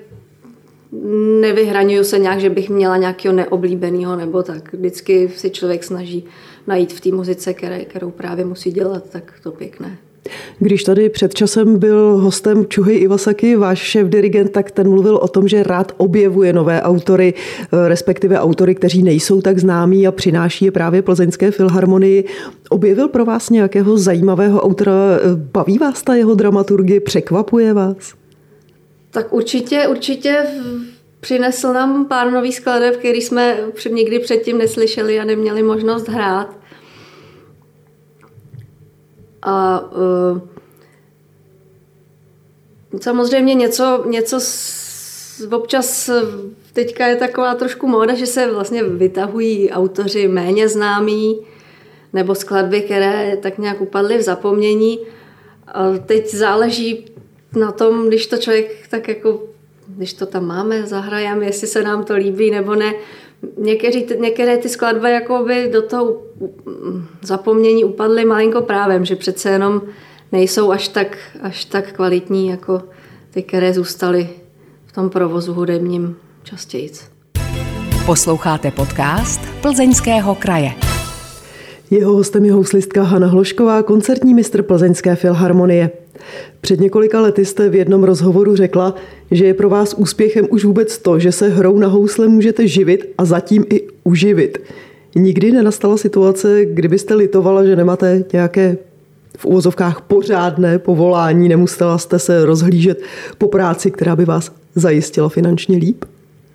nevyhraňuju 1.40 2.04
se 2.04 2.18
nějak, 2.18 2.40
že 2.40 2.50
bych 2.50 2.70
měla 2.70 2.96
nějakého 2.96 3.34
neoblíbeného 3.34 4.16
nebo 4.16 4.42
tak. 4.42 4.72
Vždycky 4.72 5.30
si 5.36 5.50
člověk 5.50 5.84
snaží 5.84 6.24
najít 6.66 6.92
v 6.92 7.00
té 7.00 7.12
muzice, 7.12 7.54
které, 7.54 7.84
kterou 7.84 8.10
právě 8.10 8.44
musí 8.44 8.70
dělat, 8.70 9.10
tak 9.10 9.32
to 9.42 9.50
pěkné. 9.50 9.98
Když 10.58 10.84
tady 10.84 11.08
před 11.08 11.34
časem 11.34 11.78
byl 11.78 12.16
hostem 12.16 12.66
Čuhy 12.66 12.94
Iwasaki, 12.94 13.56
váš 13.56 13.78
šéf 13.78 14.08
dirigent, 14.08 14.52
tak 14.52 14.70
ten 14.70 14.90
mluvil 14.90 15.16
o 15.16 15.28
tom, 15.28 15.48
že 15.48 15.62
rád 15.62 15.92
objevuje 15.96 16.52
nové 16.52 16.82
autory, 16.82 17.34
eh, 17.36 17.88
respektive 17.88 18.40
autory, 18.40 18.74
kteří 18.74 19.02
nejsou 19.02 19.40
tak 19.40 19.58
známí 19.58 20.06
a 20.06 20.12
přináší 20.12 20.64
je 20.64 20.70
právě 20.70 21.02
Plzeňské 21.02 21.50
filharmonii. 21.50 22.24
Objevil 22.68 23.08
pro 23.08 23.24
vás 23.24 23.50
nějakého 23.50 23.98
zajímavého 23.98 24.60
autora? 24.60 24.92
Baví 25.52 25.78
vás 25.78 26.02
ta 26.02 26.14
jeho 26.14 26.34
dramaturgie? 26.34 27.00
Překvapuje 27.00 27.74
vás? 27.74 28.21
Tak 29.12 29.32
určitě, 29.32 29.88
určitě 29.88 30.46
přinesl 31.20 31.72
nám 31.72 32.06
pár 32.06 32.30
nových 32.30 32.56
skladeb, 32.56 32.96
který 32.96 33.22
jsme 33.22 33.58
nikdy 33.90 34.18
předtím 34.18 34.58
neslyšeli 34.58 35.20
a 35.20 35.24
neměli 35.24 35.62
možnost 35.62 36.08
hrát. 36.08 36.56
A 39.42 39.80
uh, 39.80 40.40
samozřejmě 43.00 43.54
něco, 43.54 44.04
něco 44.06 44.40
s, 44.40 45.48
občas 45.52 46.10
teďka 46.72 47.06
je 47.06 47.16
taková 47.16 47.54
trošku 47.54 47.86
móda, 47.86 48.14
že 48.14 48.26
se 48.26 48.52
vlastně 48.52 48.82
vytahují 48.82 49.70
autoři 49.70 50.28
méně 50.28 50.68
známí 50.68 51.40
nebo 52.12 52.34
skladby, 52.34 52.80
které 52.82 53.36
tak 53.36 53.58
nějak 53.58 53.80
upadly 53.80 54.18
v 54.18 54.22
zapomnění. 54.22 54.98
A 55.66 55.98
teď 56.06 56.34
záleží 56.34 57.11
na 57.56 57.72
tom, 57.72 58.08
když 58.08 58.26
to 58.26 58.36
člověk 58.36 58.88
tak 58.88 59.08
jako, 59.08 59.42
když 59.86 60.14
to 60.14 60.26
tam 60.26 60.46
máme, 60.46 60.86
zahrajeme, 60.86 61.46
jestli 61.46 61.66
se 61.66 61.82
nám 61.82 62.04
to 62.04 62.16
líbí 62.16 62.50
nebo 62.50 62.74
ne. 62.74 62.94
Některé, 63.58 64.00
některé 64.18 64.58
ty 64.58 64.68
skladby 64.68 65.10
jako 65.10 65.44
by 65.46 65.70
do 65.72 65.82
toho 65.82 66.22
zapomnění 67.22 67.84
upadly 67.84 68.24
malinko 68.24 68.62
právem, 68.62 69.04
že 69.04 69.16
přece 69.16 69.50
jenom 69.50 69.82
nejsou 70.32 70.70
až 70.70 70.88
tak, 70.88 71.18
až 71.42 71.64
tak 71.64 71.92
kvalitní 71.92 72.48
jako 72.48 72.82
ty, 73.30 73.42
které 73.42 73.72
zůstaly 73.72 74.28
v 74.86 74.92
tom 74.92 75.10
provozu 75.10 75.54
hudebním 75.54 76.16
častěji. 76.42 76.90
Posloucháte 78.06 78.70
podcast 78.70 79.40
Plzeňského 79.60 80.34
kraje. 80.34 80.72
Jeho 81.90 82.12
hostem 82.12 82.44
je 82.44 82.52
houslistka 82.52 83.02
Hana 83.02 83.26
Hlošková, 83.26 83.82
koncertní 83.82 84.34
mistr 84.34 84.62
Plzeňské 84.62 85.16
filharmonie. 85.16 85.90
Před 86.60 86.80
několika 86.80 87.20
lety 87.20 87.44
jste 87.44 87.68
v 87.68 87.74
jednom 87.74 88.04
rozhovoru 88.04 88.56
řekla, 88.56 88.94
že 89.30 89.44
je 89.44 89.54
pro 89.54 89.68
vás 89.68 89.94
úspěchem 89.94 90.46
už 90.50 90.64
vůbec 90.64 90.98
to, 90.98 91.18
že 91.18 91.32
se 91.32 91.48
hrou 91.48 91.78
na 91.78 91.88
housle 91.88 92.28
můžete 92.28 92.66
živit 92.66 93.12
a 93.18 93.24
zatím 93.24 93.64
i 93.70 93.80
uživit. 94.04 94.58
Nikdy 95.14 95.52
nenastala 95.52 95.96
situace, 95.96 96.64
kdybyste 96.64 97.14
litovala, 97.14 97.64
že 97.64 97.76
nemáte 97.76 98.24
nějaké 98.32 98.76
v 99.36 99.44
úvozovkách 99.44 100.00
pořádné 100.00 100.78
povolání, 100.78 101.48
nemusela 101.48 101.98
jste 101.98 102.18
se 102.18 102.44
rozhlížet 102.44 103.02
po 103.38 103.48
práci, 103.48 103.90
která 103.90 104.16
by 104.16 104.24
vás 104.24 104.52
zajistila 104.74 105.28
finančně 105.28 105.76
líp? 105.76 106.04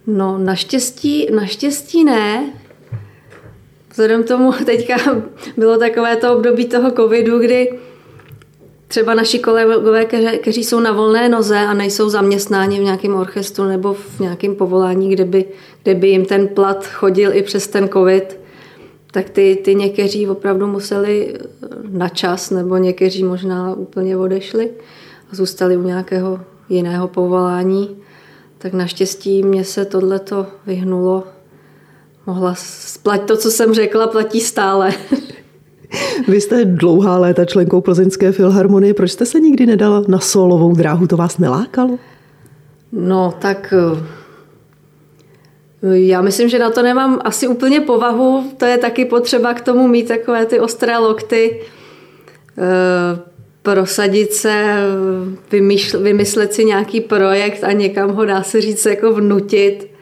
No, 0.07 0.38
naštěstí, 0.38 1.27
naštěstí 1.36 2.03
ne. 2.03 2.53
Vzhledem 3.91 4.24
tomu 4.24 4.51
teďka 4.65 4.95
bylo 5.57 5.77
takové 5.77 6.15
to 6.15 6.38
období 6.38 6.65
toho 6.65 6.91
covidu, 6.91 7.39
kdy 7.39 7.69
třeba 8.88 9.13
naši 9.13 9.39
kolegové, 9.39 10.06
kteří 10.41 10.63
jsou 10.63 10.79
na 10.79 10.91
volné 10.91 11.29
noze 11.29 11.60
a 11.60 11.74
nejsou 11.74 12.10
zaměstnáni 12.10 12.79
v 12.79 12.84
nějakém 12.84 13.15
orchestru 13.15 13.65
nebo 13.65 13.94
v 13.94 14.20
nějakém 14.20 14.56
povolání, 14.56 15.10
kde 15.10 15.25
by, 15.25 15.46
kde 15.84 15.96
by 15.96 16.08
jim 16.08 16.25
ten 16.25 16.48
plat 16.48 16.88
chodil 16.88 17.34
i 17.34 17.44
přes 17.44 17.67
ten 17.67 17.89
covid, 17.89 18.39
tak 19.12 19.29
ty, 19.29 19.62
ty 19.63 19.75
někteří 19.75 20.27
opravdu 20.27 20.67
museli 20.67 21.38
na 21.89 22.10
čas 22.10 22.50
nebo 22.50 22.77
někteří 22.77 23.24
možná 23.24 23.74
úplně 23.74 24.17
odešli 24.17 24.72
a 25.32 25.36
zůstali 25.36 25.77
u 25.77 25.84
nějakého 25.84 26.39
jiného 26.70 27.08
povolání. 27.08 27.98
Tak 28.58 28.74
naštěstí 28.74 29.44
mě 29.44 29.63
se 29.63 29.86
tohleto 29.86 30.48
vyhnulo. 30.65 31.24
Mohla 32.25 32.56
splatit 32.58 33.25
to, 33.25 33.38
co 33.38 33.51
jsem 33.51 33.74
řekla, 33.74 34.08
platí 34.08 34.41
stále. 34.41 34.94
Vy 36.27 36.41
jste 36.41 36.65
dlouhá 36.65 37.17
léta 37.17 37.46
členkou 37.46 37.82
Plzeňské 37.82 38.32
filharmonie. 38.32 38.94
Proč 38.94 39.12
jste 39.12 39.25
se 39.25 39.39
nikdy 39.39 39.65
nedala 39.65 40.03
na 40.08 40.20
solovou 40.20 40.75
dráhu? 40.75 41.08
To 41.08 41.17
vás 41.17 41.38
nelákalo? 41.38 42.00
No, 42.91 43.34
tak 43.39 43.74
eh, 45.84 46.00
já 46.00 46.22
myslím, 46.22 46.50
že 46.50 46.60
na 46.60 46.70
to 46.70 46.82
nemám 46.82 47.20
asi 47.24 47.48
úplně 47.48 47.82
povahu. 47.82 48.51
To 48.58 48.65
je 48.65 48.77
taky 48.77 49.06
potřeba 49.06 49.53
k 49.53 49.62
tomu 49.62 49.88
mít 49.88 50.08
takové 50.08 50.46
ty 50.46 50.60
ostré 50.60 50.98
lokty, 50.98 51.62
eh, 52.58 53.20
prosadit 53.62 54.34
se, 54.34 54.75
vymyslet 56.01 56.53
si 56.53 56.65
nějaký 56.65 57.01
projekt 57.01 57.63
a 57.63 57.72
někam 57.72 58.12
ho 58.12 58.25
dá 58.25 58.44
se 58.44 58.62
říct 58.62 58.86
jako 58.86 59.13
vnutit. 59.13 59.97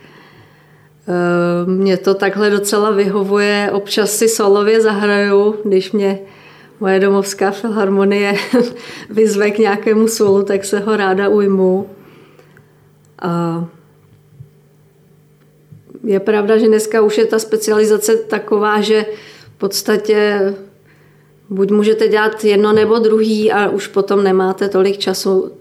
Eh, 1.08 1.72
mě 1.72 1.98
to 1.98 2.14
takhle 2.14 2.50
docela 2.50 2.92
vyhovuje. 2.92 3.70
Občas 3.74 4.12
si 4.12 4.30
solově 4.30 4.82
zahraju, 4.82 5.56
když 5.64 5.92
mě 5.92 6.20
moje 6.80 7.00
domovská 7.00 7.52
filharmonie 7.52 8.34
vyzve 9.10 9.52
k 9.52 9.58
nějakému 9.58 10.08
solu, 10.08 10.44
tak 10.44 10.66
se 10.66 10.80
ho 10.80 10.98
ráda 10.98 11.30
ujmu. 11.30 11.90
A 13.22 13.66
je 16.04 16.20
pravda, 16.20 16.58
že 16.58 16.68
dneska 16.68 17.02
už 17.02 17.18
je 17.18 17.26
ta 17.26 17.40
specializace 17.40 18.18
taková, 18.18 18.82
že 18.82 19.06
v 19.56 19.58
podstatě 19.58 20.54
buď 21.50 21.72
můžete 21.72 22.08
dělat 22.08 22.44
jedno 22.44 22.74
nebo 22.74 23.00
druhý 23.00 23.52
a 23.52 23.70
už 23.70 23.88
potom 23.88 24.24
nemáte 24.24 24.70
tolik 24.70 24.98
času 24.98 25.52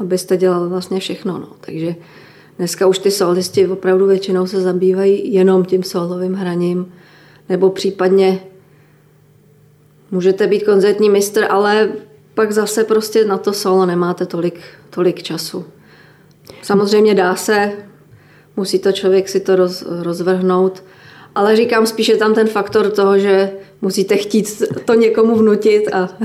abyste 0.00 0.36
dělali 0.36 0.68
vlastně 0.68 1.00
všechno. 1.00 1.38
No. 1.38 1.48
Takže 1.60 1.94
dneska 2.58 2.86
už 2.86 2.98
ty 2.98 3.10
solisti 3.10 3.66
opravdu 3.66 4.06
většinou 4.06 4.46
se 4.46 4.60
zabývají 4.60 5.32
jenom 5.32 5.64
tím 5.64 5.82
solovým 5.82 6.34
hraním, 6.34 6.92
nebo 7.48 7.70
případně 7.70 8.40
můžete 10.10 10.46
být 10.46 10.64
koncertní 10.64 11.10
mistr, 11.10 11.46
ale 11.50 11.92
pak 12.34 12.52
zase 12.52 12.84
prostě 12.84 13.24
na 13.24 13.38
to 13.38 13.52
solo 13.52 13.86
nemáte 13.86 14.26
tolik, 14.26 14.60
tolik 14.90 15.22
času. 15.22 15.64
Samozřejmě 16.62 17.14
dá 17.14 17.34
se, 17.34 17.72
musí 18.56 18.78
to 18.78 18.92
člověk 18.92 19.28
si 19.28 19.40
to 19.40 19.56
roz, 19.56 19.84
rozvrhnout, 20.02 20.84
ale 21.34 21.56
říkám 21.56 21.86
spíš 21.86 22.08
je 22.08 22.16
tam 22.16 22.34
ten 22.34 22.48
faktor 22.48 22.90
toho, 22.90 23.18
že 23.18 23.52
musíte 23.80 24.16
chtít 24.16 24.62
to 24.84 24.94
někomu 24.94 25.36
vnutit 25.36 25.88
a 25.92 26.08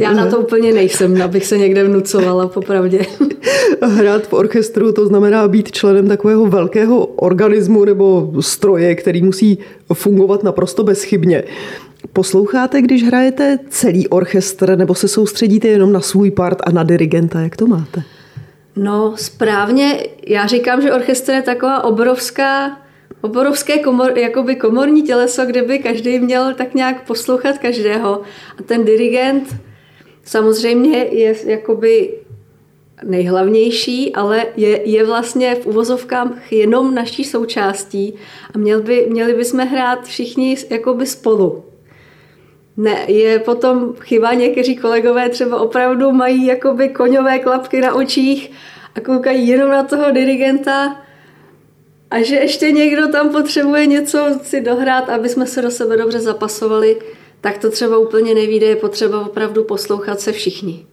já 0.00 0.12
na 0.12 0.26
to 0.26 0.38
úplně 0.38 0.72
nejsem, 0.72 1.22
abych 1.22 1.46
se 1.46 1.58
někde 1.58 1.84
vnucovala, 1.84 2.48
popravdě. 2.48 3.00
Hrát 3.82 4.26
v 4.26 4.32
orchestru 4.32 4.92
to 4.92 5.06
znamená 5.06 5.48
být 5.48 5.72
členem 5.72 6.08
takového 6.08 6.46
velkého 6.46 7.06
organismu 7.06 7.84
nebo 7.84 8.32
stroje, 8.40 8.94
který 8.94 9.22
musí 9.22 9.58
fungovat 9.92 10.42
naprosto 10.42 10.84
bezchybně. 10.84 11.44
Posloucháte, 12.12 12.82
když 12.82 13.04
hrajete 13.04 13.58
celý 13.68 14.08
orchestr, 14.08 14.78
nebo 14.78 14.94
se 14.94 15.08
soustředíte 15.08 15.68
jenom 15.68 15.92
na 15.92 16.00
svůj 16.00 16.30
part 16.30 16.58
a 16.64 16.70
na 16.70 16.82
dirigenta? 16.82 17.40
Jak 17.40 17.56
to 17.56 17.66
máte? 17.66 18.02
No, 18.76 19.12
správně. 19.16 20.06
Já 20.26 20.46
říkám, 20.46 20.82
že 20.82 20.92
orchestr 20.92 21.32
je 21.32 21.42
taková 21.42 21.84
obrovská, 21.84 22.78
obrovské 23.20 23.78
komor, 23.78 24.18
jakoby 24.18 24.56
komorní 24.56 25.02
těleso, 25.02 25.46
kde 25.46 25.62
by 25.62 25.78
každý 25.78 26.18
měl 26.18 26.54
tak 26.54 26.74
nějak 26.74 27.06
poslouchat 27.06 27.58
každého. 27.58 28.22
A 28.58 28.62
ten 28.62 28.84
dirigent 28.84 29.56
samozřejmě 30.24 30.98
je 30.98 31.34
jakoby 31.44 32.18
nejhlavnější, 33.04 34.14
ale 34.14 34.46
je, 34.56 34.88
je 34.88 35.04
vlastně 35.04 35.54
v 35.54 35.66
uvozovkách 35.66 36.52
jenom 36.52 36.94
naší 36.94 37.24
součástí 37.24 38.14
a 38.54 38.58
měl 38.58 38.82
by, 38.82 39.06
měli 39.10 39.34
bychom 39.34 39.60
hrát 39.60 40.04
všichni 40.04 40.56
jakoby 40.70 41.06
spolu. 41.06 41.64
Ne, 42.76 43.04
je 43.08 43.38
potom 43.38 43.94
chyba, 44.00 44.34
někteří 44.34 44.76
kolegové 44.76 45.28
třeba 45.28 45.60
opravdu 45.60 46.12
mají 46.12 46.46
jakoby 46.46 46.88
koňové 46.88 47.38
klapky 47.38 47.80
na 47.80 47.94
očích 47.94 48.50
a 48.94 49.00
koukají 49.00 49.48
jenom 49.48 49.70
na 49.70 49.82
toho 49.82 50.10
dirigenta 50.10 51.07
a 52.10 52.22
že 52.22 52.36
ještě 52.36 52.72
někdo 52.72 53.08
tam 53.08 53.28
potřebuje 53.28 53.86
něco 53.86 54.18
si 54.42 54.60
dohrát, 54.60 55.08
aby 55.08 55.28
jsme 55.28 55.46
se 55.46 55.62
do 55.62 55.70
sebe 55.70 55.96
dobře 55.96 56.20
zapasovali, 56.20 56.96
tak 57.40 57.58
to 57.58 57.70
třeba 57.70 57.98
úplně 57.98 58.34
nevíde, 58.34 58.66
je 58.66 58.76
potřeba 58.76 59.26
opravdu 59.26 59.64
poslouchat 59.64 60.20
se 60.20 60.32
všichni. 60.32 60.86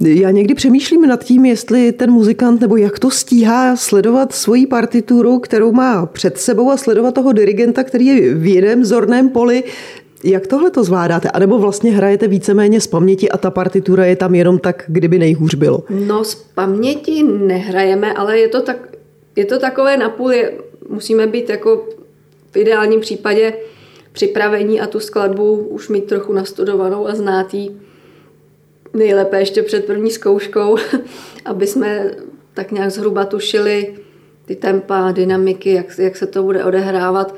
Já 0.00 0.30
někdy 0.30 0.54
přemýšlím 0.54 1.06
nad 1.06 1.24
tím, 1.24 1.44
jestli 1.44 1.92
ten 1.92 2.10
muzikant 2.10 2.60
nebo 2.60 2.76
jak 2.76 2.98
to 2.98 3.10
stíhá 3.10 3.76
sledovat 3.76 4.32
svoji 4.32 4.66
partituru, 4.66 5.38
kterou 5.38 5.72
má 5.72 6.06
před 6.06 6.38
sebou 6.38 6.70
a 6.70 6.76
sledovat 6.76 7.14
toho 7.14 7.32
dirigenta, 7.32 7.84
který 7.84 8.06
je 8.06 8.34
v 8.34 8.46
jiném 8.46 8.84
zorném 8.84 9.28
poli. 9.28 9.64
Jak 10.24 10.46
tohle 10.46 10.70
to 10.70 10.84
zvládáte? 10.84 11.30
A 11.30 11.38
nebo 11.38 11.58
vlastně 11.58 11.90
hrajete 11.90 12.28
víceméně 12.28 12.80
z 12.80 12.86
paměti 12.86 13.30
a 13.30 13.38
ta 13.38 13.50
partitura 13.50 14.04
je 14.04 14.16
tam 14.16 14.34
jenom 14.34 14.58
tak, 14.58 14.84
kdyby 14.88 15.18
nejhůř 15.18 15.54
bylo? 15.54 15.84
No 15.90 16.24
z 16.24 16.34
paměti 16.34 17.22
nehrajeme, 17.22 18.12
ale 18.12 18.38
je 18.38 18.48
to, 18.48 18.62
tak, 18.62 18.76
je 19.36 19.44
to 19.44 19.58
takové 19.58 19.96
napůl, 19.96 20.32
je, 20.32 20.52
musíme 20.88 21.26
být 21.26 21.50
jako 21.50 21.88
v 22.50 22.56
ideálním 22.56 23.00
případě 23.00 23.52
připravení 24.12 24.80
a 24.80 24.86
tu 24.86 25.00
skladbu 25.00 25.56
už 25.56 25.88
mít 25.88 26.04
trochu 26.04 26.32
nastudovanou 26.32 27.06
a 27.06 27.14
znátý. 27.14 27.70
Nejlépe 28.94 29.38
ještě 29.38 29.62
před 29.62 29.84
první 29.84 30.10
zkouškou, 30.10 30.76
aby 31.44 31.66
jsme 31.66 32.10
tak 32.54 32.72
nějak 32.72 32.90
zhruba 32.90 33.24
tušili 33.24 33.94
ty 34.44 34.56
tempa, 34.56 35.12
dynamiky, 35.12 35.72
jak, 35.72 35.98
jak 35.98 36.16
se 36.16 36.26
to 36.26 36.42
bude 36.42 36.64
odehrávat 36.64 37.34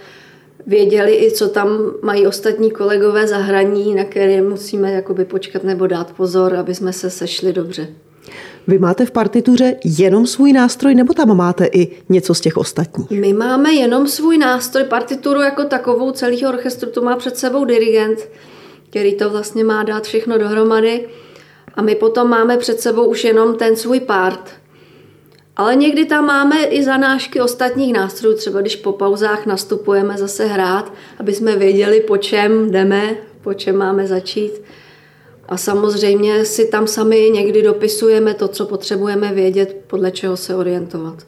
věděli 0.67 1.27
i, 1.27 1.31
co 1.31 1.49
tam 1.49 1.93
mají 2.03 2.27
ostatní 2.27 2.71
kolegové 2.71 3.27
za 3.27 3.37
hraní, 3.37 3.95
na 3.95 4.05
které 4.05 4.43
musíme 4.43 4.93
jakoby 4.93 5.25
počkat 5.25 5.65
nebo 5.65 5.87
dát 5.87 6.13
pozor, 6.13 6.57
aby 6.57 6.75
jsme 6.75 6.93
se 6.93 7.11
sešli 7.11 7.53
dobře. 7.53 7.89
Vy 8.69 8.79
máte 8.79 9.07
v 9.07 9.11
partituře 9.11 9.77
jenom 9.85 10.27
svůj 10.27 10.53
nástroj, 10.53 10.95
nebo 10.95 11.15
tam 11.15 11.37
máte 11.37 11.67
i 11.67 11.97
něco 12.09 12.35
z 12.35 12.41
těch 12.41 12.57
ostatních? 12.57 13.11
My 13.11 13.33
máme 13.33 13.73
jenom 13.73 14.09
svůj 14.09 14.39
nástroj, 14.39 14.85
partituru 14.85 15.41
jako 15.41 15.65
takovou 15.65 16.11
celého 16.11 16.49
orchestru, 16.49 16.91
to 16.91 17.03
má 17.03 17.17
před 17.17 17.37
sebou 17.37 17.65
dirigent, 17.65 18.29
který 18.91 19.15
to 19.15 19.31
vlastně 19.31 19.65
má 19.65 19.83
dát 19.83 20.05
všechno 20.05 20.39
dohromady. 20.39 21.09
A 21.75 21.83
my 21.83 21.95
potom 21.95 22.31
máme 22.31 22.57
před 22.57 22.81
sebou 22.81 23.05
už 23.05 23.25
jenom 23.25 23.57
ten 23.57 23.77
svůj 23.77 24.01
part. 24.01 24.51
Ale 25.57 25.77
někdy 25.77 26.05
tam 26.05 26.27
máme 26.27 26.65
i 26.65 26.85
zanášky 26.85 27.41
ostatních 27.41 27.93
nástrojů, 27.93 28.37
třeba 28.37 28.61
když 28.61 28.77
po 28.77 28.93
pauzách 28.93 29.47
nastupujeme 29.47 30.19
zase 30.19 30.47
hrát, 30.47 30.93
aby 31.19 31.35
jsme 31.35 31.57
věděli, 31.57 32.01
po 32.01 32.17
čem 32.17 32.71
jdeme, 32.71 33.17
po 33.43 33.55
čem 33.55 33.77
máme 33.77 34.07
začít. 34.07 34.53
A 35.49 35.57
samozřejmě 35.57 36.45
si 36.45 36.67
tam 36.67 36.87
sami 36.87 37.31
někdy 37.35 37.63
dopisujeme 37.63 38.35
to, 38.35 38.49
co 38.49 38.67
potřebujeme 38.67 39.35
vědět, 39.35 39.77
podle 39.87 40.11
čeho 40.11 40.37
se 40.37 40.57
orientovat. 40.57 41.27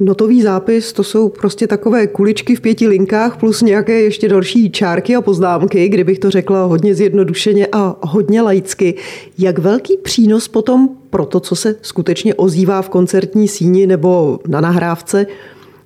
Notový 0.00 0.42
zápis 0.42 0.92
to 0.92 1.04
jsou 1.04 1.28
prostě 1.28 1.66
takové 1.66 2.06
kuličky 2.06 2.56
v 2.56 2.60
pěti 2.60 2.88
linkách 2.88 3.36
plus 3.36 3.62
nějaké 3.62 4.00
ještě 4.00 4.28
další 4.28 4.70
čárky 4.70 5.16
a 5.16 5.20
poznámky, 5.20 5.88
kdybych 5.88 6.18
to 6.18 6.30
řekla 6.30 6.64
hodně 6.64 6.94
zjednodušeně 6.94 7.68
a 7.72 7.96
hodně 8.00 8.42
laicky. 8.42 8.94
Jak 9.38 9.58
velký 9.58 9.96
přínos 9.96 10.48
potom 10.48 10.88
pro 11.10 11.26
to, 11.26 11.40
co 11.40 11.56
se 11.56 11.76
skutečně 11.82 12.34
ozývá 12.34 12.82
v 12.82 12.88
koncertní 12.88 13.48
síni 13.48 13.86
nebo 13.86 14.38
na 14.48 14.60
nahrávce, 14.60 15.26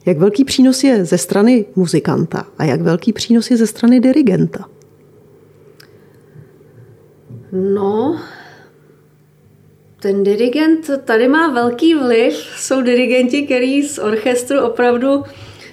jak 0.06 0.18
velký 0.18 0.44
přínos 0.44 0.84
je 0.84 1.04
ze 1.04 1.18
strany 1.18 1.64
muzikanta 1.76 2.46
a 2.58 2.64
jak 2.64 2.80
velký 2.80 3.12
přínos 3.12 3.50
je 3.50 3.56
ze 3.56 3.66
strany 3.66 4.00
dirigenta? 4.00 4.64
No, 7.52 8.20
ten 10.00 10.22
dirigent 10.22 10.90
tady 11.04 11.28
má 11.28 11.48
velký 11.50 11.94
vliv. 11.94 12.34
Jsou 12.56 12.82
dirigenti, 12.82 13.42
kteří 13.42 13.82
z 13.82 13.98
orchestru 13.98 14.60
opravdu 14.60 15.22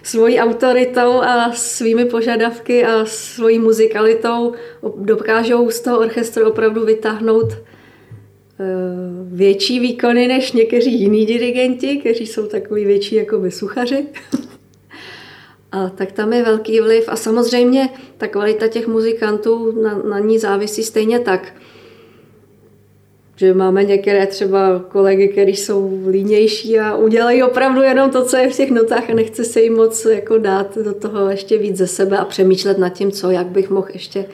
svojí 0.03 0.39
autoritou 0.39 1.21
a 1.21 1.51
svými 1.51 2.05
požadavky 2.05 2.85
a 2.85 3.05
svojí 3.05 3.59
muzikalitou 3.59 4.53
dokážou 4.97 5.69
z 5.69 5.79
toho 5.79 5.99
orchestru 5.99 6.47
opravdu 6.47 6.85
vytáhnout 6.85 7.53
eh, 7.53 7.57
větší 9.31 9.79
výkony 9.79 10.27
než 10.27 10.51
někteří 10.51 10.99
jiní 10.99 11.25
dirigenti, 11.25 11.97
kteří 11.97 12.27
jsou 12.27 12.47
takový 12.47 12.85
větší 12.85 13.15
jako 13.15 13.51
suchaři. 13.51 14.07
a 15.71 15.89
tak 15.89 16.11
tam 16.11 16.33
je 16.33 16.43
velký 16.43 16.79
vliv 16.79 17.03
a 17.07 17.15
samozřejmě 17.15 17.89
ta 18.17 18.27
kvalita 18.27 18.67
těch 18.67 18.87
muzikantů 18.87 19.81
na, 19.81 19.97
na 20.09 20.19
ní 20.19 20.39
závisí 20.39 20.83
stejně 20.83 21.19
tak 21.19 21.53
že 23.39 23.53
máme 23.53 23.83
některé 23.83 24.27
třeba 24.27 24.79
kolegy, 24.87 25.27
kteří 25.27 25.55
jsou 25.55 25.99
línější 26.09 26.79
a 26.79 26.95
udělají 26.95 27.43
opravdu 27.43 27.81
jenom 27.81 28.09
to, 28.09 28.25
co 28.25 28.37
je 28.37 28.49
v 28.49 28.55
těch 28.55 28.71
notách 28.71 29.09
a 29.09 29.13
nechce 29.13 29.43
se 29.43 29.61
jim 29.61 29.75
moc 29.75 30.05
jako 30.05 30.37
dát 30.37 30.77
do 30.77 30.93
toho 30.93 31.29
ještě 31.29 31.57
víc 31.57 31.77
ze 31.77 31.87
sebe 31.87 32.17
a 32.17 32.25
přemýšlet 32.25 32.77
nad 32.77 32.89
tím, 32.89 33.11
co, 33.11 33.31
jak 33.31 33.47
bych 33.47 33.69
mohl 33.69 33.87
ještě 33.93 34.25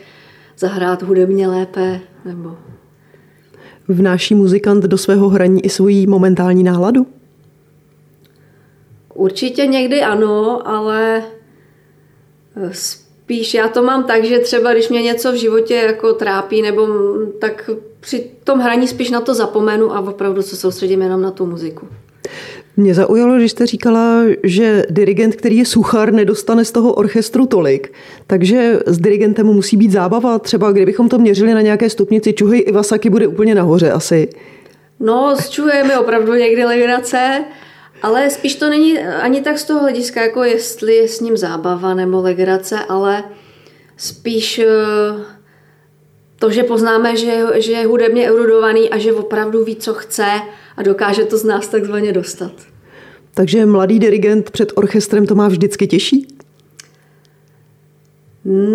zahrát 0.57 1.03
hudebně 1.03 1.47
lépe. 1.47 1.99
Nebo... 2.25 2.57
Vnáší 3.87 4.35
muzikant 4.35 4.83
do 4.83 4.97
svého 4.97 5.29
hraní 5.29 5.65
i 5.65 5.69
svoji 5.69 6.07
momentální 6.07 6.63
náladu? 6.63 7.07
Určitě 9.13 9.65
někdy 9.65 10.01
ano, 10.01 10.67
ale 10.67 11.23
spíš 12.71 13.53
já 13.53 13.67
to 13.67 13.83
mám 13.83 14.03
tak, 14.03 14.23
že 14.23 14.39
třeba 14.39 14.73
když 14.73 14.89
mě 14.89 15.01
něco 15.01 15.31
v 15.31 15.35
životě 15.35 15.75
jako 15.75 16.13
trápí, 16.13 16.61
nebo 16.61 16.87
tak 17.39 17.69
při 18.05 18.31
tom 18.43 18.59
hraní 18.59 18.87
spíš 18.87 19.11
na 19.11 19.21
to 19.21 19.33
zapomenu 19.33 19.95
a 19.95 19.99
opravdu 19.99 20.41
se 20.41 20.55
soustředím 20.55 21.01
jenom 21.01 21.21
na 21.21 21.31
tu 21.31 21.45
muziku. 21.45 21.87
Mě 22.77 22.93
zaujalo, 22.93 23.39
že 23.39 23.49
jste 23.49 23.65
říkala, 23.65 24.21
že 24.43 24.83
dirigent, 24.89 25.35
který 25.35 25.57
je 25.57 25.65
suchar, 25.65 26.13
nedostane 26.13 26.65
z 26.65 26.71
toho 26.71 26.93
orchestru 26.93 27.45
tolik. 27.45 27.93
Takže 28.27 28.79
s 28.85 28.97
dirigentem 28.97 29.45
musí 29.45 29.77
být 29.77 29.91
zábava. 29.91 30.39
Třeba 30.39 30.71
kdybychom 30.71 31.09
to 31.09 31.17
měřili 31.17 31.53
na 31.53 31.61
nějaké 31.61 31.89
stupnici, 31.89 32.33
Čuhej 32.33 32.63
Iwasaki 32.67 33.09
bude 33.09 33.27
úplně 33.27 33.55
nahoře 33.55 33.91
asi. 33.91 34.29
No, 34.99 35.35
s 35.35 35.49
Čuhem 35.49 35.89
je 35.89 35.99
opravdu 35.99 36.33
někdy 36.33 36.65
legrace, 36.65 37.43
ale 38.01 38.29
spíš 38.29 38.55
to 38.55 38.69
není 38.69 38.99
ani 38.99 39.41
tak 39.41 39.59
z 39.59 39.63
toho 39.63 39.79
hlediska, 39.79 40.21
jako 40.21 40.43
jestli 40.43 40.95
je 40.95 41.07
s 41.07 41.19
ním 41.21 41.37
zábava 41.37 41.93
nebo 41.93 42.21
legrace, 42.21 42.79
ale 42.89 43.23
spíš 43.97 44.59
eh, 44.59 45.34
to, 46.45 46.51
že 46.51 46.63
poznáme, 46.63 47.17
že, 47.17 47.43
že 47.55 47.71
je 47.71 47.88
hudebně 47.88 48.27
erudovaný 48.27 48.89
a 48.89 48.97
že 48.97 49.13
opravdu 49.13 49.63
ví, 49.63 49.75
co 49.75 49.93
chce 49.93 50.25
a 50.77 50.84
dokáže 50.84 51.25
to 51.25 51.38
z 51.38 51.43
nás 51.43 51.67
takzvaně 51.67 52.13
dostat. 52.13 52.51
Takže 53.34 53.65
mladý 53.65 53.99
dirigent 53.99 54.51
před 54.51 54.71
orchestrem 54.75 55.25
to 55.25 55.36
má 55.36 55.47
vždycky 55.47 55.88
těžší? 55.88 56.27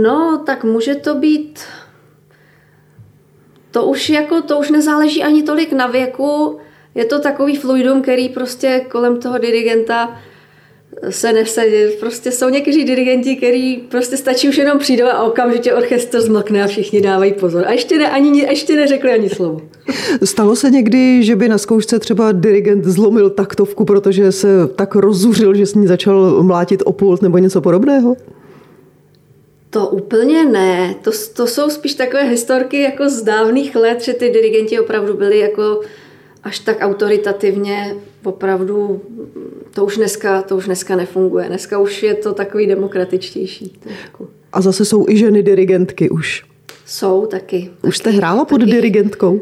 No, 0.03 0.43
tak 0.47 0.65
může 0.65 0.95
to 0.95 1.15
být 1.15 1.61
to 3.71 3.85
už 3.85 4.09
jako, 4.09 4.43
to 4.43 4.59
už 4.59 4.71
nezáleží 4.71 5.23
ani 5.23 5.43
tolik 5.43 5.73
na 5.73 5.87
věku, 5.87 6.59
je 6.95 7.05
to 7.05 7.19
takový 7.21 7.57
fluidum, 7.57 8.03
který 8.03 8.29
prostě 8.29 8.87
kolem 8.91 9.21
toho 9.21 9.39
dirigenta 9.39 10.21
se 11.11 11.33
nese. 11.33 11.63
Prostě 12.01 12.33
jsou 12.33 12.49
někteří 12.49 12.85
dirigenti, 12.85 13.37
který 13.37 13.77
prostě 13.77 14.17
stačí 14.17 14.49
už 14.49 14.59
jenom 14.59 14.79
přijít 14.79 15.03
a 15.03 15.23
okamžitě 15.23 15.75
orchestr 15.75 16.21
zmlkne 16.21 16.65
a 16.65 16.67
všichni 16.67 17.01
dávají 17.01 17.33
pozor. 17.33 17.65
A 17.67 17.73
ještě, 17.73 17.99
ne, 17.99 18.11
ani, 18.11 18.41
ještě 18.41 18.77
neřekli 18.77 19.13
ani 19.13 19.31
slovo. 19.31 19.61
Stalo 20.25 20.57
se 20.57 20.71
někdy, 20.71 21.23
že 21.25 21.37
by 21.37 21.49
na 21.49 21.59
zkoušce 21.59 21.99
třeba 21.99 22.33
dirigent 22.33 22.85
zlomil 22.85 23.31
taktovku, 23.31 23.85
protože 23.85 24.33
se 24.33 24.49
tak 24.77 24.95
rozuřil, 24.95 25.55
že 25.55 25.67
s 25.67 25.75
ní 25.75 25.87
začal 25.87 26.43
mlátit 26.43 26.83
o 26.85 26.93
pult 26.93 27.23
nebo 27.23 27.39
něco 27.39 27.61
podobného? 27.61 28.17
To 29.71 29.89
úplně 29.89 30.45
ne. 30.45 30.95
To, 31.03 31.11
to 31.37 31.47
jsou 31.47 31.71
spíš 31.71 31.95
takové 31.95 32.23
historky 32.23 32.81
jako 32.81 33.09
z 33.09 33.23
dávných 33.23 33.77
let, 33.77 34.03
že 34.03 34.13
ty 34.13 34.31
dirigenti 34.31 34.81
opravdu 34.81 35.15
byli 35.15 35.39
jako 35.39 35.81
až 36.43 36.59
tak 36.59 36.77
autoritativně 36.81 37.97
opravdu 38.25 39.03
to 39.75 39.85
už 39.85 39.97
dneska, 39.97 40.43
to 40.43 40.57
už 40.57 40.67
dneska 40.67 40.97
nefunguje. 40.97 41.49
Dneska 41.49 41.79
už 41.79 42.03
je 42.03 42.15
to 42.15 42.35
takový 42.35 42.67
demokratičtější 42.67 43.69
trošku. 43.69 44.29
A 44.53 44.61
zase 44.61 44.85
jsou 44.85 45.09
i 45.09 45.17
ženy 45.17 45.43
dirigentky 45.43 46.11
už. 46.11 46.45
Jsou 46.87 47.27
taky. 47.27 47.71
Už 47.83 47.97
jste 47.97 48.11
hrála 48.11 48.45
pod 48.45 48.59
taky. 48.59 48.71
dirigentkou? 48.71 49.41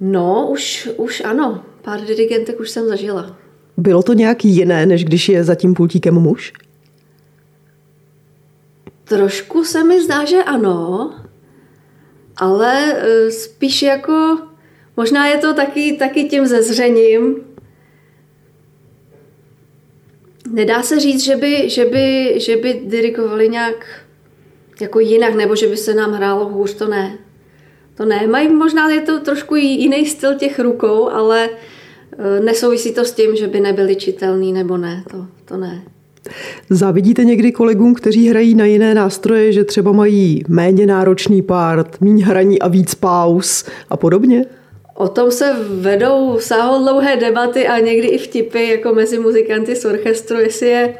No, 0.00 0.48
už, 0.52 0.88
už 0.96 1.22
ano. 1.24 1.62
Pár 1.82 2.00
dirigentek 2.00 2.60
už 2.60 2.70
jsem 2.70 2.86
zažila. 2.88 3.36
Bylo 3.76 4.02
to 4.02 4.12
nějak 4.12 4.44
jiné, 4.44 4.86
než 4.86 5.04
když 5.04 5.28
je 5.28 5.44
za 5.44 5.54
tím 5.54 5.74
pultíkem 5.74 6.14
muž? 6.14 6.52
Trošku 9.04 9.64
se 9.64 9.84
mi 9.84 10.04
zdá, 10.04 10.24
že 10.24 10.42
ano, 10.42 11.14
ale 12.36 12.94
e, 12.94 13.30
spíš 13.30 13.82
jako, 13.82 14.38
možná 15.00 15.26
je 15.26 15.38
to 15.38 15.54
taky, 15.54 15.92
taky 15.92 16.24
tím 16.24 16.46
zezřením. 16.46 17.36
Nedá 20.52 20.82
se 20.82 21.00
říct, 21.00 21.24
že 21.24 21.36
by, 21.36 21.70
že 21.70 21.84
by, 21.84 22.34
že 22.40 22.56
by 22.56 22.80
dirigovali 22.84 23.48
nějak 23.48 23.86
jako 24.80 25.00
jinak, 25.00 25.34
nebo 25.34 25.56
že 25.56 25.66
by 25.68 25.76
se 25.76 25.94
nám 25.94 26.12
hrálo 26.12 26.48
hůř, 26.48 26.74
to 26.74 26.88
ne. 26.88 27.18
To 27.94 28.04
ne. 28.04 28.26
Mají 28.26 28.48
možná 28.48 28.90
je 28.90 29.00
to 29.00 29.20
trošku 29.20 29.56
jiný 29.56 30.06
styl 30.06 30.34
těch 30.34 30.58
rukou, 30.58 31.08
ale 31.08 31.48
e, 31.48 32.40
nesouvisí 32.40 32.92
to 32.94 33.04
s 33.04 33.12
tím, 33.12 33.36
že 33.36 33.46
by 33.46 33.60
nebyli 33.60 33.96
čitelný 33.96 34.52
nebo 34.52 34.76
ne. 34.76 35.04
To, 35.10 35.26
to 35.44 35.56
ne. 35.56 35.82
Závidíte 36.70 37.24
někdy 37.24 37.52
kolegům, 37.52 37.94
kteří 37.94 38.28
hrají 38.28 38.54
na 38.54 38.64
jiné 38.64 38.94
nástroje, 38.94 39.52
že 39.52 39.64
třeba 39.64 39.92
mají 39.92 40.44
méně 40.48 40.86
náročný 40.86 41.42
part, 41.42 42.00
méně 42.00 42.26
hraní 42.26 42.58
a 42.58 42.68
víc 42.68 42.94
pauz 42.94 43.64
a 43.90 43.96
podobně? 43.96 44.59
O 45.00 45.08
tom 45.08 45.30
se 45.30 45.56
vedou 45.68 46.38
sáhodlouhé 46.40 47.16
debaty 47.16 47.66
a 47.66 47.78
někdy 47.78 48.08
i 48.08 48.18
vtipy 48.18 48.68
jako 48.68 48.94
mezi 48.94 49.18
muzikanty 49.18 49.76
z 49.76 49.84
orchestru, 49.84 50.40
jestli 50.40 50.68
je, 50.68 50.94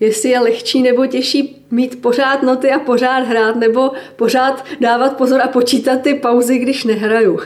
jestli 0.00 0.28
je 0.28 0.40
lehčí 0.40 0.82
nebo 0.82 1.06
těžší 1.06 1.66
mít 1.70 2.02
pořád 2.02 2.42
noty 2.42 2.70
a 2.70 2.78
pořád 2.78 3.18
hrát, 3.18 3.56
nebo 3.56 3.90
pořád 4.16 4.64
dávat 4.80 5.16
pozor 5.16 5.40
a 5.42 5.48
počítat 5.48 6.02
ty 6.02 6.14
pauzy, 6.14 6.58
když 6.58 6.84
nehraju. 6.84 7.40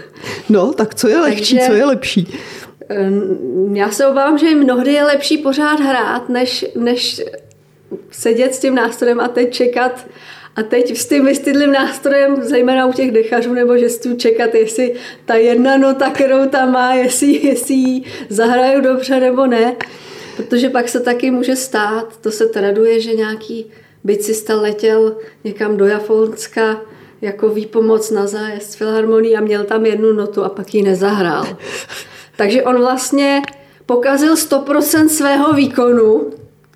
No, 0.49 0.73
tak 0.73 0.95
co 0.95 1.09
je 1.09 1.19
lehčí, 1.19 1.57
Takže, 1.57 1.71
co 1.71 1.77
je 1.77 1.85
lepší? 1.85 2.39
Já 3.73 3.91
se 3.91 4.07
obávám, 4.07 4.39
že 4.39 4.55
mnohdy 4.55 4.93
je 4.93 5.05
lepší 5.05 5.39
pořád 5.39 5.81
hrát, 5.81 6.29
než, 6.29 6.67
než 6.75 7.23
sedět 8.11 8.55
s 8.55 8.59
tím 8.59 8.75
nástrojem 8.75 9.21
a 9.21 9.29
teď 9.29 9.53
čekat 9.53 10.07
a 10.57 10.63
teď 10.63 10.99
s 10.99 11.07
tím 11.07 11.25
vystydlým 11.25 11.73
nástrojem, 11.73 12.37
zejména 12.43 12.87
u 12.87 12.93
těch 12.93 13.11
dechařů, 13.11 13.55
nebo 13.55 13.79
že 13.79 13.89
si 13.89 14.17
čekat, 14.17 14.55
jestli 14.55 14.95
ta 15.25 15.35
jedna 15.35 15.77
nota, 15.77 16.11
kterou 16.11 16.49
tam 16.49 16.73
má, 16.73 16.95
jestli, 16.95 17.47
jestli 17.47 17.75
ji 17.75 18.03
zahraju 18.29 18.81
dobře 18.81 19.21
nebo 19.21 19.47
ne. 19.47 19.77
Protože 20.37 20.71
pak 20.71 20.89
se 20.89 21.01
taky 21.01 21.31
může 21.31 21.57
stát, 21.57 22.21
to 22.21 22.31
se 22.31 22.47
traduje, 22.47 23.01
že 23.01 23.15
nějaký 23.15 23.67
bicista 24.05 24.55
letěl 24.61 25.17
někam 25.45 25.77
do 25.77 25.87
Japonska 25.87 26.81
jako 27.21 27.49
výpomoc 27.49 28.11
na 28.11 28.27
zájezd 28.27 28.77
filharmonii 28.77 29.37
a 29.37 29.41
měl 29.41 29.65
tam 29.65 29.87
jednu 29.87 30.13
notu 30.13 30.45
a 30.45 30.49
pak 30.49 30.75
ji 30.75 30.83
nezahrál. 30.83 31.47
Takže 32.37 32.63
on 32.63 32.79
vlastně 32.79 33.43
pokazil 33.87 34.35
100% 34.35 35.09
svého 35.09 35.53
výkonu, 35.53 36.31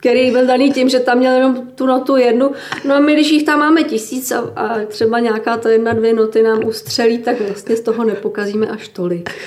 který 0.06 0.30
byl 0.30 0.46
daný 0.46 0.72
tím, 0.72 0.88
že 0.88 1.00
tam 1.00 1.18
měl 1.18 1.32
jenom 1.32 1.68
tu 1.74 1.86
notu 1.86 2.16
jednu. 2.16 2.50
No 2.84 2.94
a 2.94 3.00
my, 3.00 3.12
když 3.12 3.30
jich 3.30 3.44
tam 3.44 3.58
máme 3.58 3.82
tisíc 3.82 4.32
a, 4.32 4.38
a 4.56 4.78
třeba 4.84 5.18
nějaká 5.18 5.56
ta 5.56 5.70
jedna, 5.70 5.92
dvě 5.92 6.14
noty 6.14 6.42
nám 6.42 6.64
ustřelí, 6.64 7.18
tak 7.18 7.40
vlastně 7.40 7.76
z 7.76 7.80
toho 7.80 8.04
nepokazíme 8.04 8.66
až 8.66 8.88
tolik. 8.88 9.30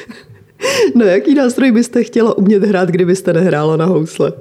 No 0.96 1.06
jaký 1.06 1.36
nástroj 1.36 1.72
byste 1.72 2.04
chtěla 2.04 2.38
umět 2.38 2.64
hrát, 2.64 2.90
kdybyste 2.90 3.34
nehrála 3.34 3.78
na 3.78 3.86
housle? 3.86 4.34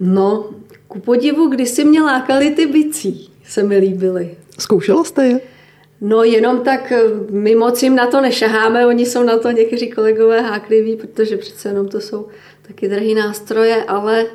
No, 0.00 0.50
ku 0.88 0.98
podivu, 0.98 1.46
když 1.46 1.68
si 1.68 1.84
mě 1.84 2.02
lákali 2.02 2.50
ty 2.50 2.66
bicí, 2.66 3.30
se 3.44 3.62
mi 3.62 3.78
líbily. 3.78 4.30
Zkoušela 4.58 5.04
jste 5.04 5.26
je? 5.26 5.40
No 6.00 6.24
jenom 6.24 6.60
tak, 6.60 6.92
eh, 6.92 7.02
my 7.30 7.54
moc 7.54 7.82
jim 7.82 7.94
na 7.94 8.06
to 8.06 8.20
nešaháme, 8.20 8.86
oni 8.86 9.06
jsou 9.06 9.22
na 9.22 9.38
to 9.38 9.50
někteří 9.50 9.90
kolegové 9.90 10.40
hákliví, 10.40 10.96
protože 10.96 11.36
přece 11.36 11.68
jenom 11.68 11.88
to 11.88 12.00
jsou 12.00 12.26
taky 12.68 12.88
drahý 12.88 13.14
nástroje, 13.14 13.84
ale 13.84 14.26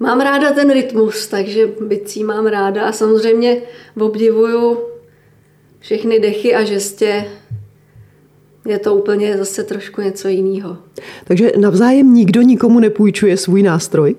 mám 0.00 0.20
ráda 0.20 0.52
ten 0.52 0.72
rytmus, 0.72 1.26
takže 1.26 1.68
bicí 1.80 2.24
mám 2.24 2.46
ráda 2.46 2.84
a 2.84 2.92
samozřejmě 2.92 3.62
obdivuju 4.00 4.78
všechny 5.78 6.20
dechy 6.20 6.54
a 6.54 6.64
žestě. 6.64 7.24
Je 8.66 8.78
to 8.78 8.94
úplně 8.94 9.38
zase 9.38 9.64
trošku 9.64 10.00
něco 10.00 10.28
jiného. 10.28 10.76
Takže 11.24 11.52
navzájem 11.60 12.14
nikdo 12.14 12.42
nikomu 12.42 12.80
nepůjčuje 12.80 13.36
svůj 13.36 13.62
nástroj? 13.62 14.16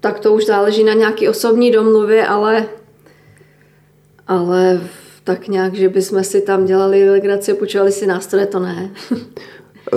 Tak 0.00 0.18
to 0.18 0.34
už 0.34 0.46
záleží 0.46 0.84
na 0.84 0.92
nějaký 0.92 1.28
osobní 1.28 1.70
domluvě, 1.70 2.26
ale, 2.26 2.66
ale 4.26 4.80
tak 5.24 5.48
nějak, 5.48 5.74
že 5.74 5.88
bychom 5.88 6.24
si 6.24 6.40
tam 6.40 6.64
dělali 6.64 7.10
legraci 7.10 7.52
a 7.52 7.54
půjčovali 7.54 7.92
si 7.92 8.06
nástroje, 8.06 8.46
to 8.46 8.60
ne. 8.60 8.90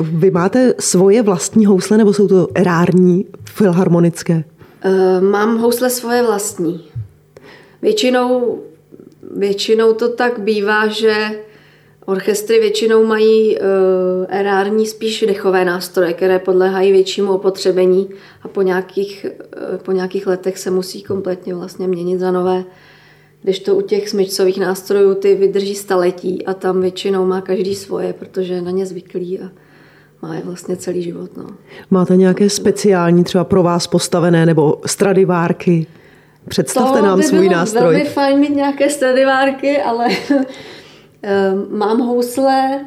Vy 0.02 0.32
máte 0.32 0.74
svoje 0.80 1.22
vlastní 1.22 1.66
housle 1.66 1.98
nebo 1.98 2.14
jsou 2.14 2.28
to 2.28 2.48
erární 2.56 3.26
filharmonické? 3.50 4.44
Uh, 4.86 5.22
mám 5.22 5.58
housle 5.58 5.90
svoje 5.90 6.24
vlastní. 6.24 6.82
Většinou, 7.82 8.60
většinou 9.36 9.94
to 9.94 10.10
tak 10.10 10.40
bývá, 10.40 10.88
že 10.88 11.16
orchestry 12.06 12.60
většinou 12.60 13.06
mají 13.06 13.58
uh, 13.58 13.66
erární 14.30 14.88
spíš 14.88 15.26
dechové 15.28 15.66
nástroje, 15.66 16.14
které 16.14 16.40
podléhají 16.40 16.92
většímu 16.92 17.34
opotřebení 17.34 18.10
a 18.42 18.48
po 18.48 18.62
nějakých, 18.62 19.26
uh, 19.72 19.78
po 19.78 19.92
nějakých 19.92 20.28
letech 20.28 20.58
se 20.58 20.72
musí 20.72 21.04
kompletně 21.04 21.56
vlastně 21.56 21.88
měnit 21.88 22.20
za 22.20 22.32
nové 22.32 22.64
když 23.46 23.60
to 23.60 23.76
u 23.76 23.82
těch 23.82 24.10
smyčcových 24.10 24.60
nástrojů 24.60 25.16
ty 25.16 25.36
vydrží 25.36 25.76
staletí 25.76 26.46
a 26.46 26.54
tam 26.54 26.82
většinou 26.82 27.26
má 27.26 27.42
každý 27.42 27.76
svoje, 27.76 28.14
protože 28.14 28.54
je 28.54 28.62
na 28.62 28.72
ně 28.72 28.86
zvyklý 28.86 29.40
a 29.40 29.52
má 30.22 30.36
je 30.36 30.42
vlastně 30.42 30.78
celý 30.78 31.02
život. 31.02 31.38
No. 31.38 31.46
Máte 31.92 32.16
nějaké 32.16 32.50
speciální 32.50 33.24
třeba 33.24 33.44
pro 33.44 33.64
vás 33.64 33.88
postavené 33.88 34.46
nebo 34.46 34.82
stradivárky? 34.86 35.88
Představte 36.48 37.00
to 37.00 37.06
nám 37.06 37.18
by 37.18 37.24
svůj 37.24 37.50
nástroj. 37.50 37.82
To 37.82 37.88
velmi 37.88 38.06
fajn 38.06 38.40
mít 38.40 38.56
nějaké 38.56 38.90
stradivárky, 38.90 39.82
ale 39.82 40.08
ehm, 41.22 41.68
mám 41.70 42.00
housle, 42.00 42.86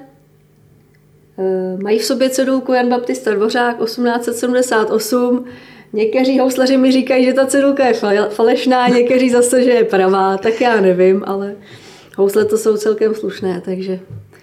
ehm, 1.38 1.82
mají 1.82 1.98
v 1.98 2.04
sobě 2.04 2.30
cedulku 2.30 2.72
Jan 2.72 2.88
Baptista 2.88 3.34
Dvořák 3.34 3.84
1878, 3.84 5.44
Někteří 5.92 6.38
houslaři 6.38 6.76
mi 6.76 6.92
říkají, 6.92 7.24
že 7.24 7.32
ta 7.32 7.46
cedulka 7.46 7.86
je 7.86 7.94
falešná, 8.30 8.88
někteří 8.94 9.30
zase, 9.30 9.64
že 9.64 9.70
je 9.70 9.84
pravá, 9.84 10.36
tak 10.36 10.60
já 10.60 10.80
nevím, 10.80 11.22
ale 11.26 11.56
housle 12.16 12.44
to 12.44 12.58
jsou 12.58 12.76
celkem 12.76 13.14
slušné, 13.14 13.62
takže... 13.64 14.00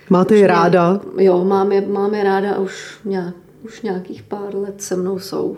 Máte 0.10 0.36
je 0.36 0.48
ráda? 0.48 1.02
Jo, 1.18 1.44
mám 1.44 1.72
je, 1.72 1.82
mám 1.82 2.14
je 2.14 2.24
ráda 2.24 2.54
a 2.54 2.60
už, 2.60 3.00
nějak, 3.06 3.36
už 3.64 3.82
nějakých 3.82 4.24
pár 4.24 4.56
let 4.56 4.82
se 4.82 4.96
mnou 4.96 5.20
jsou. 5.20 5.56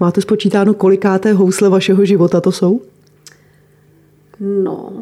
Máte 0.00 0.20
spočítáno, 0.20 0.74
kolikáté 0.74 1.32
housle 1.32 1.68
vašeho 1.68 2.04
života 2.04 2.40
to 2.40 2.52
jsou? 2.52 2.80
No, 4.40 4.92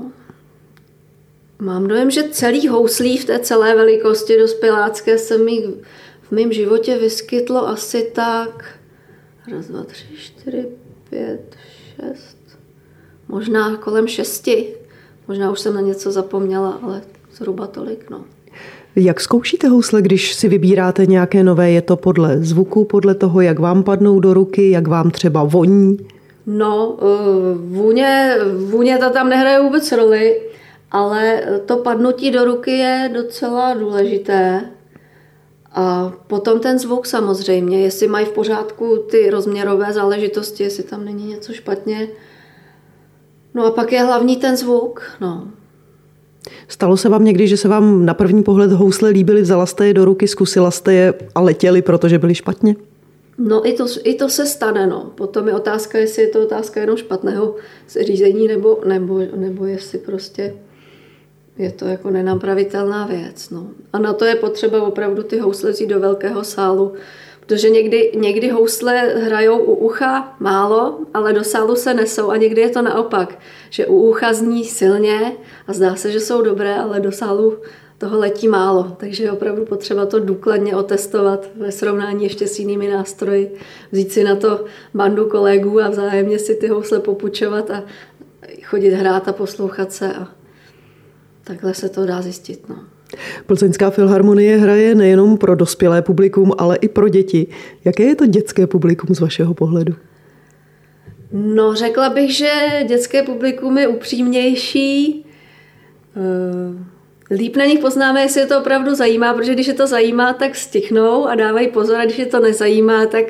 mám 1.59 1.87
dojem, 1.87 2.11
že 2.11 2.23
celý 2.23 2.69
houslí 2.69 3.19
v 3.19 3.25
té 3.25 3.39
celé 3.39 3.75
velikosti 3.75 4.39
dospělácké 4.39 5.19
se 5.19 5.39
mi 5.39 5.65
v 6.23 6.31
mém 6.31 6.53
životě 6.53 6.99
vyskytlo 6.99 7.69
asi 7.69 8.11
tak 8.15 8.65
Raz, 9.53 9.67
dva, 9.67 9.85
tři, 9.85 10.05
čtyři, 10.17 10.69
pět, 11.11 11.57
šest. 11.97 12.39
Možná 13.29 13.77
kolem 13.77 14.09
šesti. 14.09 14.75
Možná 15.29 15.51
už 15.51 15.61
jsem 15.61 15.75
na 15.75 15.81
něco 15.81 16.13
zapomněla, 16.13 16.71
ale 16.83 17.03
zhruba 17.33 17.67
tolik, 17.67 18.11
no. 18.11 18.25
Jak 18.97 19.21
zkoušíte 19.21 19.69
housle, 19.69 20.03
když 20.03 20.35
si 20.35 20.49
vybíráte 20.49 21.07
nějaké 21.07 21.45
nové? 21.45 21.71
Je 21.71 21.83
to 21.83 21.97
podle 21.97 22.39
zvuku, 22.39 22.85
podle 22.85 23.15
toho, 23.15 23.41
jak 23.41 23.59
vám 23.59 23.83
padnou 23.83 24.21
do 24.21 24.35
ruky, 24.35 24.71
jak 24.71 24.89
vám 24.89 25.11
třeba 25.11 25.45
voní? 25.45 25.97
No, 26.47 26.97
eh, 27.01 27.05
vůně, 27.57 28.37
vůně 28.57 28.99
to 28.99 29.11
tam 29.11 29.29
nehraje 29.29 29.61
vůbec 29.61 29.93
roli, 29.93 30.41
ale 30.91 31.43
to 31.67 31.77
padnutí 31.77 32.31
do 32.31 32.45
ruky 32.45 32.71
je 32.71 33.11
docela 33.15 33.75
důležité. 33.75 34.61
A 35.73 36.13
potom 36.27 36.61
ten 36.61 36.79
zvuk 36.79 37.07
samozřejmě, 37.07 37.81
jestli 37.81 38.07
mají 38.07 38.27
v 38.27 38.33
pořádku 38.33 39.05
ty 39.11 39.31
rozměrové 39.31 39.93
záležitosti, 39.93 40.63
jestli 40.63 40.83
tam 40.83 41.05
není 41.05 41.27
něco 41.27 41.53
špatně. 41.53 42.09
No 43.55 43.67
a 43.67 43.71
pak 43.71 43.93
je 43.93 44.03
hlavní 44.03 44.37
ten 44.37 44.57
zvuk. 44.57 45.03
No. 45.21 45.49
Stalo 46.69 46.97
se 46.97 47.09
vám 47.09 47.25
někdy, 47.25 47.49
že 47.49 47.57
se 47.57 47.69
vám 47.69 48.07
na 48.07 48.15
první 48.15 48.43
pohled 48.43 48.73
housle 48.73 49.09
líbily, 49.09 49.43
vzala 49.43 49.67
jste 49.67 49.87
je 49.87 49.95
do 49.95 50.05
ruky, 50.05 50.29
zkusila 50.29 50.71
jste 50.71 50.95
je 50.95 51.15
a 51.35 51.41
letěli, 51.41 51.83
protože 51.83 52.19
byly 52.19 52.35
špatně? 52.35 52.77
No 53.39 53.69
i 53.69 53.73
to, 53.73 53.87
i 54.05 54.15
to 54.15 54.29
se 54.29 54.47
stane, 54.47 54.87
no. 54.87 55.13
Potom 55.15 55.49
je 55.49 55.55
otázka, 55.55 55.99
jestli 55.99 56.23
je 56.23 56.29
to 56.29 56.43
otázka 56.43 56.81
jenom 56.81 56.97
špatného 56.97 57.55
řízení, 58.01 58.49
nebo, 58.49 58.81
nebo, 58.87 59.21
nebo 59.37 59.65
jestli 59.65 59.99
prostě 59.99 60.55
je 61.59 61.73
to 61.73 61.85
jako 61.85 62.11
nenapravitelná 62.11 63.07
věc. 63.07 63.51
No. 63.51 63.67
A 63.93 63.99
na 63.99 64.13
to 64.13 64.25
je 64.25 64.35
potřeba 64.35 64.83
opravdu 64.83 65.23
ty 65.23 65.39
housle 65.39 65.73
do 65.87 66.01
velkého 66.01 66.45
sálu, 66.45 66.93
protože 67.47 67.71
někdy, 67.71 68.13
někdy 68.15 68.49
housle 68.49 68.99
hrajou 68.99 69.59
u 69.59 69.75
ucha 69.75 70.37
málo, 70.41 70.99
ale 71.15 71.33
do 71.33 71.45
sálu 71.45 71.77
se 71.77 71.95
nesou 71.95 72.31
a 72.31 72.37
někdy 72.37 72.61
je 72.61 72.71
to 72.71 72.83
naopak, 72.83 73.39
že 73.71 73.87
u 73.87 73.97
ucha 73.97 74.33
zní 74.33 74.65
silně 74.65 75.33
a 75.67 75.73
zdá 75.73 75.95
se, 75.95 76.13
že 76.13 76.21
jsou 76.21 76.43
dobré, 76.43 76.75
ale 76.75 77.01
do 77.01 77.13
sálu 77.13 77.59
toho 77.99 78.19
letí 78.19 78.49
málo, 78.49 78.97
takže 78.97 79.25
je 79.25 79.33
opravdu 79.33 79.65
potřeba 79.65 80.07
to 80.07 80.21
důkladně 80.21 80.77
otestovat 80.77 81.49
ve 81.57 81.73
srovnání 81.73 82.25
ještě 82.25 82.49
s 82.49 82.59
jinými 82.59 82.89
nástroji, 82.89 83.55
vzít 83.93 84.13
si 84.13 84.25
na 84.25 84.37
to 84.37 84.65
bandu 84.95 85.29
kolegů 85.29 85.81
a 85.81 85.89
vzájemně 85.89 86.39
si 86.39 86.55
ty 86.55 86.69
housle 86.69 87.01
popučovat 87.01 87.71
a 87.71 87.83
chodit 88.65 88.91
hrát 88.91 89.29
a 89.29 89.33
poslouchat 89.33 89.93
se 89.93 90.15
a 90.15 90.29
takhle 91.45 91.75
se 91.75 91.89
to 91.89 92.07
dá 92.07 92.23
zjistit. 92.23 92.69
No. 92.69 92.94
Plzeňská 93.47 93.91
filharmonie 93.91 94.57
hraje 94.57 94.95
nejenom 94.95 95.39
pro 95.39 95.55
dospělé 95.55 96.03
publikum, 96.03 96.53
ale 96.59 96.77
i 96.77 96.89
pro 96.89 97.09
děti. 97.09 97.47
Jaké 97.85 98.03
je 98.03 98.17
to 98.17 98.27
dětské 98.27 98.67
publikum 98.67 99.15
z 99.15 99.21
vašeho 99.21 99.55
pohledu? 99.55 99.95
No, 101.33 101.75
řekla 101.75 102.11
bych, 102.11 102.37
že 102.37 102.51
dětské 102.89 103.23
publikum 103.23 103.79
je 103.79 103.89
upřímnější. 103.89 105.27
Eh, 106.17 107.35
líp 107.35 107.57
na 107.57 107.65
nich 107.65 107.79
poznáme, 107.79 108.23
jestli 108.23 108.41
je 108.41 108.47
to 108.47 108.61
opravdu 108.61 108.95
zajímá, 108.95 109.35
protože 109.35 109.55
když 109.55 109.67
je 109.67 109.75
to 109.75 109.87
zajímá, 109.87 110.33
tak 110.33 110.57
stichnou 110.57 111.27
a 111.27 111.35
dávají 111.35 111.69
pozor, 111.69 111.97
a 111.97 112.05
když 112.05 112.19
je 112.19 112.27
to 112.27 112.41
nezajímá, 112.41 113.07
tak, 113.07 113.25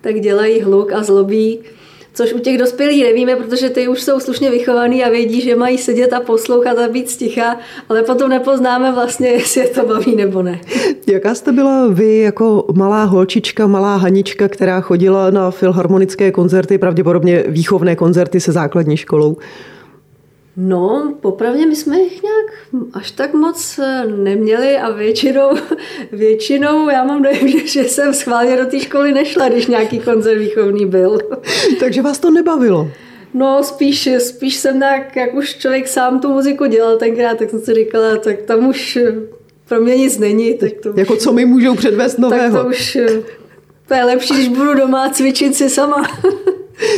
tak 0.00 0.20
dělají 0.20 0.60
hluk 0.60 0.92
a 0.92 1.02
zlobí. 1.02 1.60
Což 2.16 2.32
u 2.32 2.38
těch 2.38 2.58
dospělých 2.58 3.04
nevíme, 3.04 3.36
protože 3.36 3.70
ty 3.70 3.88
už 3.88 4.02
jsou 4.02 4.20
slušně 4.20 4.50
vychovaný 4.50 5.04
a 5.04 5.08
vědí, 5.08 5.40
že 5.40 5.56
mají 5.56 5.78
sedět 5.78 6.12
a 6.12 6.20
poslouchat 6.20 6.78
a 6.78 6.88
být 6.88 7.10
sticha, 7.10 7.56
ale 7.88 8.02
potom 8.02 8.30
nepoznáme 8.30 8.92
vlastně, 8.92 9.28
jestli 9.40 9.60
je 9.60 9.68
to 9.68 9.86
baví 9.86 10.16
nebo 10.16 10.42
ne. 10.42 10.60
Jaká 11.06 11.34
jste 11.34 11.52
byla 11.52 11.86
vy 11.88 12.18
jako 12.18 12.64
malá 12.74 13.04
holčička, 13.04 13.66
malá 13.66 13.96
Hanička, 13.96 14.48
která 14.48 14.80
chodila 14.80 15.30
na 15.30 15.50
filharmonické 15.50 16.32
koncerty, 16.32 16.78
pravděpodobně 16.78 17.44
výchovné 17.48 17.96
koncerty 17.96 18.40
se 18.40 18.52
základní 18.52 18.96
školou? 18.96 19.36
No, 20.56 21.14
popravdě 21.20 21.66
my 21.66 21.76
jsme 21.76 22.00
jich 22.00 22.22
nějak 22.22 22.46
až 22.92 23.10
tak 23.10 23.34
moc 23.34 23.80
eh, 23.82 24.04
neměli 24.06 24.76
a 24.76 24.90
většinou, 24.90 25.50
většinou 26.12 26.88
já 26.88 27.04
mám 27.04 27.22
dojem, 27.22 27.48
že, 27.48 27.66
že 27.66 27.84
jsem 27.84 28.14
schválně 28.14 28.56
do 28.56 28.66
té 28.66 28.80
školy 28.80 29.12
nešla, 29.12 29.48
když 29.48 29.66
nějaký 29.66 29.98
koncert 29.98 30.38
výchovný 30.38 30.86
byl. 30.86 31.18
Takže 31.80 32.02
vás 32.02 32.18
to 32.18 32.30
nebavilo? 32.30 32.90
No, 33.34 33.62
spíš, 33.62 34.08
spíš 34.18 34.56
jsem 34.56 34.80
tak, 34.80 35.16
jak 35.16 35.34
už 35.34 35.54
člověk 35.54 35.88
sám 35.88 36.20
tu 36.20 36.32
muziku 36.32 36.66
dělal 36.66 36.96
tenkrát, 36.96 37.38
tak 37.38 37.50
jsem 37.50 37.60
si 37.60 37.74
říkala, 37.74 38.16
tak 38.16 38.42
tam 38.42 38.68
už 38.68 38.96
eh, 38.96 39.14
pro 39.68 39.80
mě 39.80 39.96
nic 39.96 40.18
není. 40.18 40.54
Tak 40.54 40.72
to 40.82 40.92
jako 40.96 41.14
už, 41.14 41.18
co 41.18 41.32
mi 41.32 41.44
můžou 41.44 41.74
předvést 41.74 42.18
nového? 42.18 42.56
Tak 42.56 42.62
to 42.62 42.68
už 42.68 42.96
eh, 42.96 43.22
to 43.88 43.94
je 43.94 44.04
lepší, 44.04 44.34
když 44.34 44.48
budu 44.48 44.74
doma 44.74 45.08
cvičit 45.08 45.54
si 45.54 45.70
sama. 45.70 46.02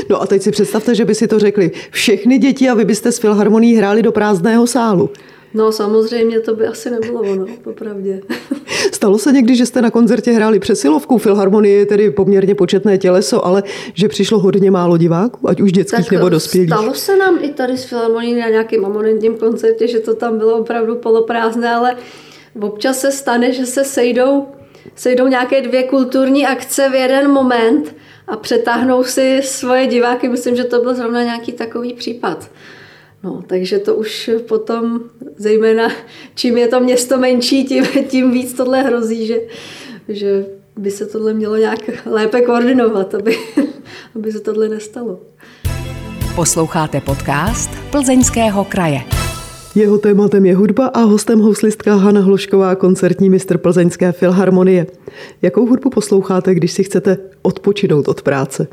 No 0.08 0.22
a 0.22 0.26
teď 0.26 0.42
si 0.42 0.50
představte, 0.50 0.94
že 0.94 1.04
by 1.04 1.14
si 1.14 1.28
to 1.28 1.38
řekli 1.38 1.70
všechny 1.90 2.38
děti 2.38 2.68
a 2.68 2.74
vy 2.74 2.84
byste 2.84 3.12
s 3.12 3.18
Filharmonií 3.18 3.74
hráli 3.74 4.02
do 4.02 4.12
prázdného 4.12 4.66
sálu. 4.66 5.10
No 5.54 5.72
samozřejmě 5.72 6.40
to 6.40 6.54
by 6.54 6.66
asi 6.66 6.90
nebylo 6.90 7.20
ono, 7.20 7.46
popravdě. 7.62 8.20
Stalo 8.92 9.18
se 9.18 9.32
někdy, 9.32 9.56
že 9.56 9.66
jste 9.66 9.82
na 9.82 9.90
koncertě 9.90 10.32
hráli 10.32 10.58
přesilovku? 10.58 11.18
Filharmonie 11.18 11.78
je 11.78 11.86
tedy 11.86 12.10
poměrně 12.10 12.54
početné 12.54 12.98
těleso, 12.98 13.46
ale 13.46 13.62
že 13.94 14.08
přišlo 14.08 14.38
hodně 14.38 14.70
málo 14.70 14.96
diváků, 14.96 15.48
ať 15.48 15.60
už 15.60 15.72
dětských 15.72 16.04
tak 16.04 16.12
nebo 16.12 16.28
dospělých. 16.28 16.68
Stalo 16.68 16.94
se 16.94 17.16
nám 17.16 17.38
i 17.42 17.48
tady 17.48 17.78
s 17.78 17.84
Filharmonií 17.84 18.34
na 18.34 18.48
nějakém 18.48 18.84
amonentním 18.84 19.36
koncertě, 19.36 19.88
že 19.88 19.98
to 19.98 20.14
tam 20.14 20.38
bylo 20.38 20.58
opravdu 20.58 20.96
poloprázdné, 20.96 21.74
ale 21.74 21.96
občas 22.60 23.00
se 23.00 23.12
stane, 23.12 23.52
že 23.52 23.66
se 23.66 23.84
sejdou, 23.84 24.46
sejdou 24.94 25.26
nějaké 25.26 25.62
dvě 25.62 25.82
kulturní 25.82 26.46
akce 26.46 26.88
v 26.90 26.94
jeden 26.94 27.30
moment 27.30 27.94
a 28.28 28.36
přetáhnou 28.36 29.04
si 29.04 29.40
svoje 29.42 29.86
diváky. 29.86 30.28
Myslím, 30.28 30.56
že 30.56 30.64
to 30.64 30.82
byl 30.82 30.94
zrovna 30.94 31.22
nějaký 31.22 31.52
takový 31.52 31.94
případ. 31.94 32.50
No, 33.22 33.42
takže 33.46 33.78
to 33.78 33.94
už 33.94 34.30
potom, 34.48 35.00
zejména 35.36 35.92
čím 36.34 36.58
je 36.58 36.68
to 36.68 36.80
město 36.80 37.18
menší, 37.18 37.64
tím, 37.64 37.86
tím 38.08 38.30
víc 38.30 38.54
tohle 38.54 38.82
hrozí, 38.82 39.26
že, 39.26 39.40
že 40.08 40.46
by 40.76 40.90
se 40.90 41.06
tohle 41.06 41.34
mělo 41.34 41.56
nějak 41.56 42.06
lépe 42.06 42.40
koordinovat, 42.40 43.14
aby, 43.14 43.38
aby 44.14 44.32
se 44.32 44.40
tohle 44.40 44.68
nestalo. 44.68 45.20
Posloucháte 46.34 47.00
podcast 47.00 47.70
Plzeňského 47.90 48.64
kraje. 48.64 49.00
Jeho 49.74 49.98
tématem 49.98 50.46
je 50.46 50.56
hudba 50.56 50.86
a 50.86 51.00
hostem 51.00 51.38
houslistka 51.38 51.94
Hana 51.94 52.20
Hlošková, 52.20 52.74
koncertní 52.74 53.30
mistr 53.30 53.58
Plzeňské 53.58 54.12
filharmonie. 54.12 54.86
Jakou 55.42 55.66
hudbu 55.66 55.90
posloucháte, 55.90 56.54
když 56.54 56.72
si 56.72 56.84
chcete 56.84 57.18
odpočinout 57.42 58.08
od 58.08 58.22
práce? 58.22 58.66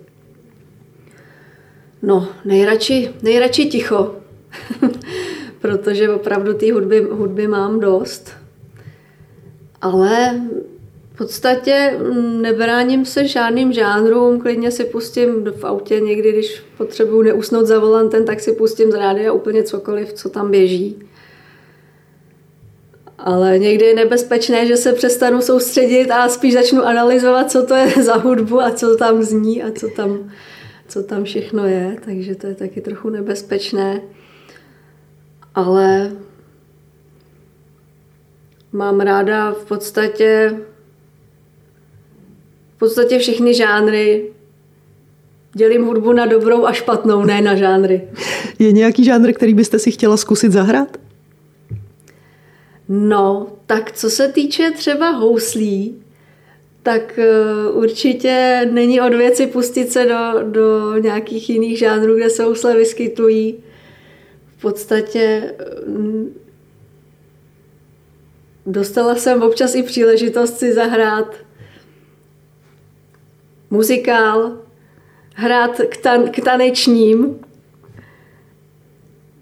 No, 2.01 2.27
nejradši, 2.45 3.09
nejradši 3.21 3.65
ticho, 3.65 4.15
protože 5.61 6.09
opravdu 6.09 6.53
té 6.53 6.73
hudby, 6.73 7.07
hudby 7.11 7.47
mám 7.47 7.79
dost. 7.79 8.31
Ale 9.81 10.41
v 11.15 11.17
podstatě 11.17 11.99
nebráním 12.41 13.05
se 13.05 13.27
žádným 13.27 13.73
žánrům, 13.73 14.41
klidně 14.41 14.71
si 14.71 14.85
pustím 14.85 15.43
v 15.43 15.63
autě 15.63 15.99
někdy, 15.99 16.31
když 16.31 16.63
potřebuju 16.77 17.21
neusnout 17.21 17.65
za 17.65 17.79
volantem, 17.79 18.25
tak 18.25 18.39
si 18.39 18.51
pustím 18.51 18.91
z 18.91 18.95
rádia 18.95 19.33
úplně 19.33 19.63
cokoliv, 19.63 20.13
co 20.13 20.29
tam 20.29 20.51
běží. 20.51 20.99
Ale 23.17 23.59
někdy 23.59 23.85
je 23.85 23.95
nebezpečné, 23.95 24.65
že 24.65 24.77
se 24.77 24.93
přestanu 24.93 25.41
soustředit 25.41 26.11
a 26.11 26.29
spíš 26.29 26.53
začnu 26.53 26.83
analyzovat, 26.83 27.51
co 27.51 27.65
to 27.65 27.75
je 27.75 27.89
za 28.03 28.15
hudbu 28.15 28.61
a 28.61 28.71
co 28.71 28.95
tam 28.95 29.23
zní 29.23 29.63
a 29.63 29.71
co 29.71 29.89
tam, 29.89 30.31
co 30.87 31.03
tam 31.03 31.23
všechno 31.23 31.67
je. 31.67 31.97
Takže 32.05 32.35
to 32.35 32.47
je 32.47 32.55
taky 32.55 32.81
trochu 32.81 33.09
nebezpečné. 33.09 34.01
Ale 35.55 36.11
mám 38.71 38.99
ráda 38.99 39.51
v 39.51 39.65
podstatě 39.65 40.57
v 42.75 42.79
podstatě 42.79 43.19
všechny 43.19 43.53
žánry. 43.53 44.31
Dělím 45.53 45.85
hudbu 45.85 46.13
na 46.13 46.25
dobrou 46.25 46.65
a 46.65 46.73
špatnou, 46.73 47.25
ne 47.25 47.41
na 47.41 47.55
žánry. 47.55 48.07
Je 48.59 48.71
nějaký 48.71 49.03
žánr, 49.03 49.33
který 49.33 49.53
byste 49.53 49.79
si 49.79 49.91
chtěla 49.91 50.17
zkusit 50.17 50.51
zahrát? 50.51 50.97
No, 52.89 53.47
tak 53.65 53.91
co 53.91 54.09
se 54.09 54.27
týče 54.27 54.71
třeba 54.71 55.09
houslí, 55.09 55.95
tak 56.83 57.19
eh, 57.19 57.69
určitě 57.71 58.67
není 58.71 59.01
od 59.01 59.13
věci 59.13 59.47
pustit 59.47 59.91
se 59.91 60.05
do, 60.05 60.43
do 60.43 60.97
nějakých 60.97 61.49
jiných 61.49 61.79
žánrů, 61.79 62.15
kde 62.15 62.29
se 62.29 62.43
housle 62.43 62.77
vyskytují. 62.77 63.55
V 64.57 64.61
podstatě 64.61 65.53
mm, 65.87 66.35
dostala 68.65 69.15
jsem 69.15 69.41
občas 69.41 69.75
i 69.75 69.83
příležitost 69.83 70.57
si 70.57 70.73
zahrát 70.73 71.35
muzikál, 73.75 74.51
hrát 75.33 75.81
k, 75.89 75.97
tan- 75.97 76.29
k 76.29 76.43
tanečním. 76.43 77.35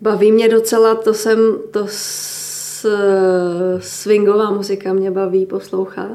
Baví 0.02 0.32
mě 0.32 0.50
docela, 0.50 0.96
to 0.96 1.14
jsem, 1.14 1.40
to 1.72 1.86
s, 1.88 2.86
swingová 3.80 4.52
muzika 4.52 4.94
mě 4.94 5.12
baví 5.12 5.46
poslouchat. 5.46 6.12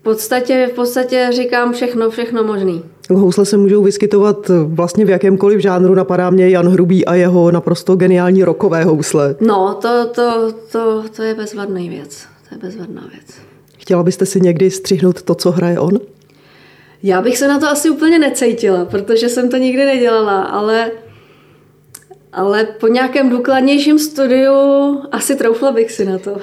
V 0.00 0.02
podstatě, 0.02 0.68
v 0.72 0.74
podstatě 0.74 1.28
říkám 1.32 1.72
všechno, 1.72 2.10
všechno 2.10 2.44
možný. 2.44 2.82
Housle 3.10 3.46
se 3.46 3.56
můžou 3.56 3.82
vyskytovat 3.82 4.50
vlastně 4.64 5.04
v 5.04 5.10
jakémkoliv 5.10 5.60
žánru. 5.60 5.94
Napadá 5.94 6.30
mě 6.30 6.48
Jan 6.48 6.68
Hrubý 6.68 7.04
a 7.06 7.14
jeho 7.14 7.50
naprosto 7.50 7.96
geniální 7.96 8.44
rokové 8.44 8.84
housle. 8.84 9.36
No, 9.40 9.78
to, 9.82 10.06
to, 10.14 10.52
to, 10.72 11.04
to 11.16 11.22
je 11.22 11.34
bezvadný 11.34 11.88
věc. 11.88 12.26
To 12.48 12.54
je 12.54 12.58
bezvadná 12.58 13.08
věc. 13.12 13.49
Chtěla 13.90 14.02
byste 14.02 14.26
si 14.26 14.40
někdy 14.40 14.70
střihnout 14.70 15.22
to, 15.22 15.34
co 15.34 15.50
hraje 15.50 15.78
on? 15.80 15.98
Já 17.02 17.22
bych 17.22 17.38
se 17.38 17.48
na 17.48 17.58
to 17.58 17.68
asi 17.68 17.90
úplně 17.90 18.18
necítila, 18.18 18.84
protože 18.84 19.28
jsem 19.28 19.50
to 19.50 19.56
nikdy 19.56 19.84
nedělala, 19.84 20.42
ale 20.42 20.90
Ale 22.32 22.64
po 22.64 22.88
nějakém 22.88 23.30
důkladnějším 23.30 23.98
studiu 23.98 24.52
asi 25.12 25.36
troufla 25.36 25.72
bych 25.72 25.92
si 25.92 26.04
na 26.04 26.18
to. 26.18 26.36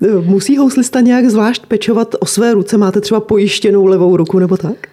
Musí 0.20 0.56
houslista 0.56 1.00
nějak 1.00 1.26
zvlášť 1.26 1.66
pečovat 1.66 2.14
o 2.20 2.26
své 2.26 2.54
ruce? 2.54 2.78
Máte 2.78 3.00
třeba 3.00 3.20
pojištěnou 3.20 3.86
levou 3.86 4.16
ruku 4.16 4.38
nebo 4.38 4.56
tak? 4.56 4.88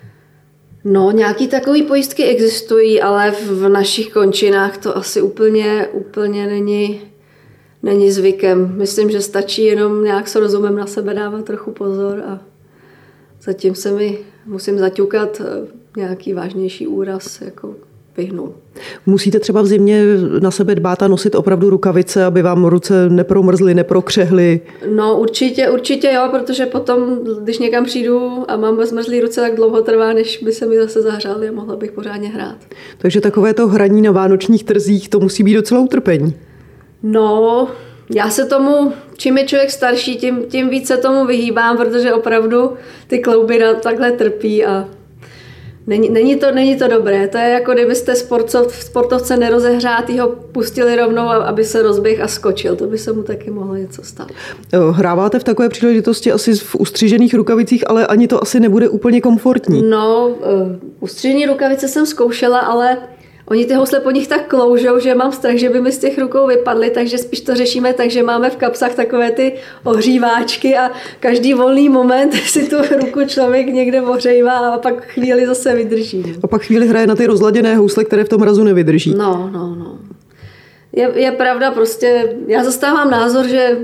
No, 0.83 1.11
nějaký 1.11 1.47
takový 1.47 1.83
pojistky 1.83 2.23
existují, 2.23 3.01
ale 3.01 3.31
v 3.31 3.69
našich 3.69 4.13
končinách 4.13 4.77
to 4.77 4.97
asi 4.97 5.21
úplně, 5.21 5.87
úplně 5.91 6.47
není, 6.47 7.01
není 7.87 8.11
zvykem. 8.11 8.73
Myslím, 8.77 9.09
že 9.09 9.21
stačí 9.21 9.63
jenom 9.63 10.03
nějak 10.03 10.27
s 10.27 10.35
rozumem 10.35 10.75
na 10.75 10.85
sebe 10.85 11.13
dávat 11.13 11.45
trochu 11.45 11.71
pozor 11.71 12.23
a 12.27 12.39
zatím 13.43 13.75
se 13.75 13.91
mi 13.91 14.17
musím 14.45 14.77
zaťukat 14.77 15.41
eh, 15.41 15.67
nějaký 15.97 16.33
vážnější 16.33 16.87
úraz 16.87 17.41
jako 17.41 17.75
vyhnul. 18.17 18.53
Musíte 19.05 19.39
třeba 19.39 19.61
v 19.61 19.65
zimě 19.65 20.03
na 20.39 20.51
sebe 20.51 20.75
dbát 20.75 21.03
a 21.03 21.07
nosit 21.07 21.35
opravdu 21.35 21.69
rukavice, 21.69 22.25
aby 22.25 22.41
vám 22.41 22.65
ruce 22.65 23.09
nepromrzly, 23.09 23.73
neprokřehly? 23.73 24.61
No 24.95 25.19
určitě, 25.19 25.69
určitě 25.69 26.11
jo, 26.15 26.27
protože 26.31 26.65
potom, 26.65 27.19
když 27.43 27.59
někam 27.59 27.85
přijdu 27.85 28.45
a 28.47 28.57
mám 28.57 28.85
zmrzlý 28.85 29.21
ruce, 29.21 29.41
tak 29.41 29.55
dlouho 29.55 29.81
trvá, 29.81 30.13
než 30.13 30.43
by 30.43 30.51
se 30.51 30.65
mi 30.65 30.77
zase 30.77 31.01
zahřály 31.01 31.49
a 31.49 31.51
mohla 31.51 31.75
bych 31.75 31.91
pořádně 31.91 32.29
hrát. 32.29 32.57
Takže 32.97 33.21
takové 33.21 33.53
to 33.53 33.67
hraní 33.67 34.01
na 34.01 34.11
vánočních 34.11 34.63
trzích, 34.63 35.09
to 35.09 35.19
musí 35.19 35.43
být 35.43 35.53
docela 35.53 35.81
utrpení. 35.81 36.46
No, 37.03 37.67
já 38.15 38.29
se 38.29 38.45
tomu, 38.45 38.93
čím 39.17 39.37
je 39.37 39.45
člověk 39.47 39.71
starší, 39.71 40.15
tím, 40.15 40.45
tím 40.45 40.69
více 40.69 40.97
tomu 40.97 41.25
vyhýbám, 41.25 41.77
protože 41.77 42.13
opravdu 42.13 42.73
ty 43.07 43.19
klouby 43.19 43.63
takhle 43.81 44.11
trpí 44.11 44.65
a 44.65 44.85
Není, 45.87 46.09
není, 46.09 46.35
to, 46.35 46.51
není 46.51 46.75
to 46.75 46.87
dobré. 46.87 47.27
To 47.27 47.37
je 47.37 47.49
jako 47.49 47.73
kdybyste 47.73 48.15
sportov, 48.15 48.75
sportovce 48.75 49.37
nerozehřátýho 49.37 50.27
pustili 50.51 50.95
rovnou, 50.95 51.27
aby 51.27 51.63
se 51.63 51.81
rozběh 51.81 52.21
a 52.21 52.27
skočil. 52.27 52.75
To 52.75 52.87
by 52.87 52.97
se 52.97 53.13
mu 53.13 53.23
taky 53.23 53.51
mohlo 53.51 53.75
něco 53.75 54.03
stát. 54.03 54.27
Hráváte 54.91 55.39
v 55.39 55.43
takové 55.43 55.69
příležitosti 55.69 56.31
asi 56.31 56.55
v 56.55 56.75
ustřižených 56.75 57.33
rukavicích, 57.33 57.89
ale 57.89 58.07
ani 58.07 58.27
to 58.27 58.43
asi 58.43 58.59
nebude 58.59 58.89
úplně 58.89 59.21
komfortní. 59.21 59.81
No, 59.89 60.27
uh, 60.27 60.35
ustřižený 60.99 61.45
rukavice 61.45 61.87
jsem 61.87 62.05
zkoušela, 62.05 62.59
ale 62.59 62.97
Oni 63.51 63.65
ty 63.65 63.73
housle 63.73 63.99
po 63.99 64.11
nich 64.11 64.27
tak 64.27 64.47
kloužou, 64.47 64.99
že 64.99 65.15
mám 65.15 65.31
strach, 65.31 65.55
že 65.55 65.69
by 65.69 65.81
mi 65.81 65.91
z 65.91 65.97
těch 65.97 66.19
rukou 66.19 66.47
vypadly, 66.47 66.89
takže 66.89 67.17
spíš 67.17 67.41
to 67.41 67.55
řešíme 67.55 67.93
tak, 67.93 68.09
že 68.09 68.23
máme 68.23 68.49
v 68.49 68.55
kapsách 68.55 68.95
takové 68.95 69.31
ty 69.31 69.53
ohříváčky 69.83 70.77
a 70.77 70.91
každý 71.19 71.53
volný 71.53 71.89
moment 71.89 72.33
si 72.45 72.69
tu 72.69 72.75
ruku 73.01 73.25
člověk 73.27 73.67
někde 73.67 74.01
ohřívá 74.01 74.73
a 74.73 74.77
pak 74.77 75.05
chvíli 75.05 75.47
zase 75.47 75.75
vydrží. 75.75 76.35
A 76.43 76.47
pak 76.47 76.61
chvíli 76.61 76.87
hraje 76.87 77.07
na 77.07 77.15
ty 77.15 77.25
rozladěné 77.25 77.75
housle, 77.75 78.03
které 78.03 78.23
v 78.23 78.29
tom 78.29 78.41
razu 78.41 78.63
nevydrží. 78.63 79.15
No, 79.17 79.49
no, 79.53 79.75
no. 79.75 79.99
Je, 80.93 81.11
je 81.15 81.31
pravda, 81.31 81.71
prostě 81.71 82.35
já 82.47 82.63
zastávám 82.63 83.11
názor, 83.11 83.47
že 83.47 83.77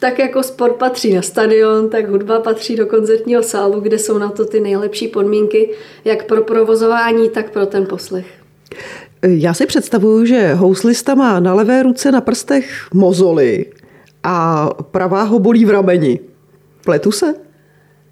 tak 0.00 0.18
jako 0.18 0.42
sport 0.42 0.76
patří 0.76 1.14
na 1.14 1.22
stadion, 1.22 1.88
tak 1.88 2.08
hudba 2.08 2.40
patří 2.40 2.76
do 2.76 2.86
koncertního 2.86 3.42
sálu, 3.42 3.80
kde 3.80 3.98
jsou 3.98 4.18
na 4.18 4.28
to 4.28 4.44
ty 4.44 4.60
nejlepší 4.60 5.08
podmínky, 5.08 5.70
jak 6.04 6.26
pro 6.26 6.42
provozování, 6.42 7.30
tak 7.30 7.50
pro 7.50 7.66
ten 7.66 7.86
poslech. 7.86 8.41
Já 9.22 9.54
si 9.54 9.66
představuju, 9.66 10.24
že 10.24 10.54
houslista 10.54 11.14
má 11.14 11.40
na 11.40 11.54
levé 11.54 11.82
ruce 11.82 12.12
na 12.12 12.20
prstech 12.20 12.88
mozoly 12.94 13.66
a 14.22 14.68
pravá 14.90 15.22
ho 15.22 15.38
bolí 15.38 15.64
v 15.64 15.70
rameni. 15.70 16.20
Pletu 16.84 17.12
se? 17.12 17.34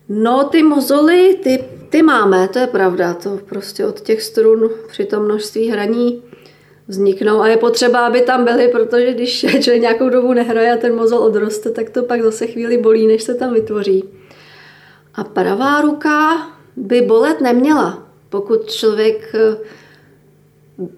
No, 0.09 0.44
ty 0.44 0.62
mozoly, 0.62 1.38
ty, 1.42 1.64
ty 1.88 2.03
máme, 2.03 2.49
to 2.49 2.59
je 2.59 2.66
pravda. 2.66 3.14
To 3.14 3.38
prostě 3.49 3.87
od 3.87 4.01
těch 4.01 4.23
strun 4.23 4.70
při 4.88 5.05
tom 5.05 5.25
množství 5.25 5.70
hraní 5.70 6.23
vzniknou 6.88 7.40
a 7.40 7.49
je 7.49 7.57
potřeba, 7.57 8.07
aby 8.07 8.20
tam 8.20 8.44
byly, 8.44 8.68
protože 8.68 9.14
když 9.14 9.46
člověk 9.61 9.83
nějakou 9.83 10.09
dobu 10.09 10.33
nehraje 10.33 10.73
a 10.73 10.77
ten 10.77 10.94
mozol 10.94 11.18
odroste, 11.18 11.70
tak 11.70 11.90
to 11.90 12.03
pak 12.03 12.23
zase 12.23 12.46
chvíli 12.46 12.79
bolí, 12.79 13.07
než 13.07 13.23
se 13.23 13.35
tam 13.35 13.55
vytvoří. 13.55 14.05
A 15.14 15.25
pravá 15.25 15.81
ruka 15.81 16.46
by 16.77 17.01
bolet 17.01 17.40
neměla, 17.40 18.07
pokud 18.29 18.70
člověk 18.70 19.33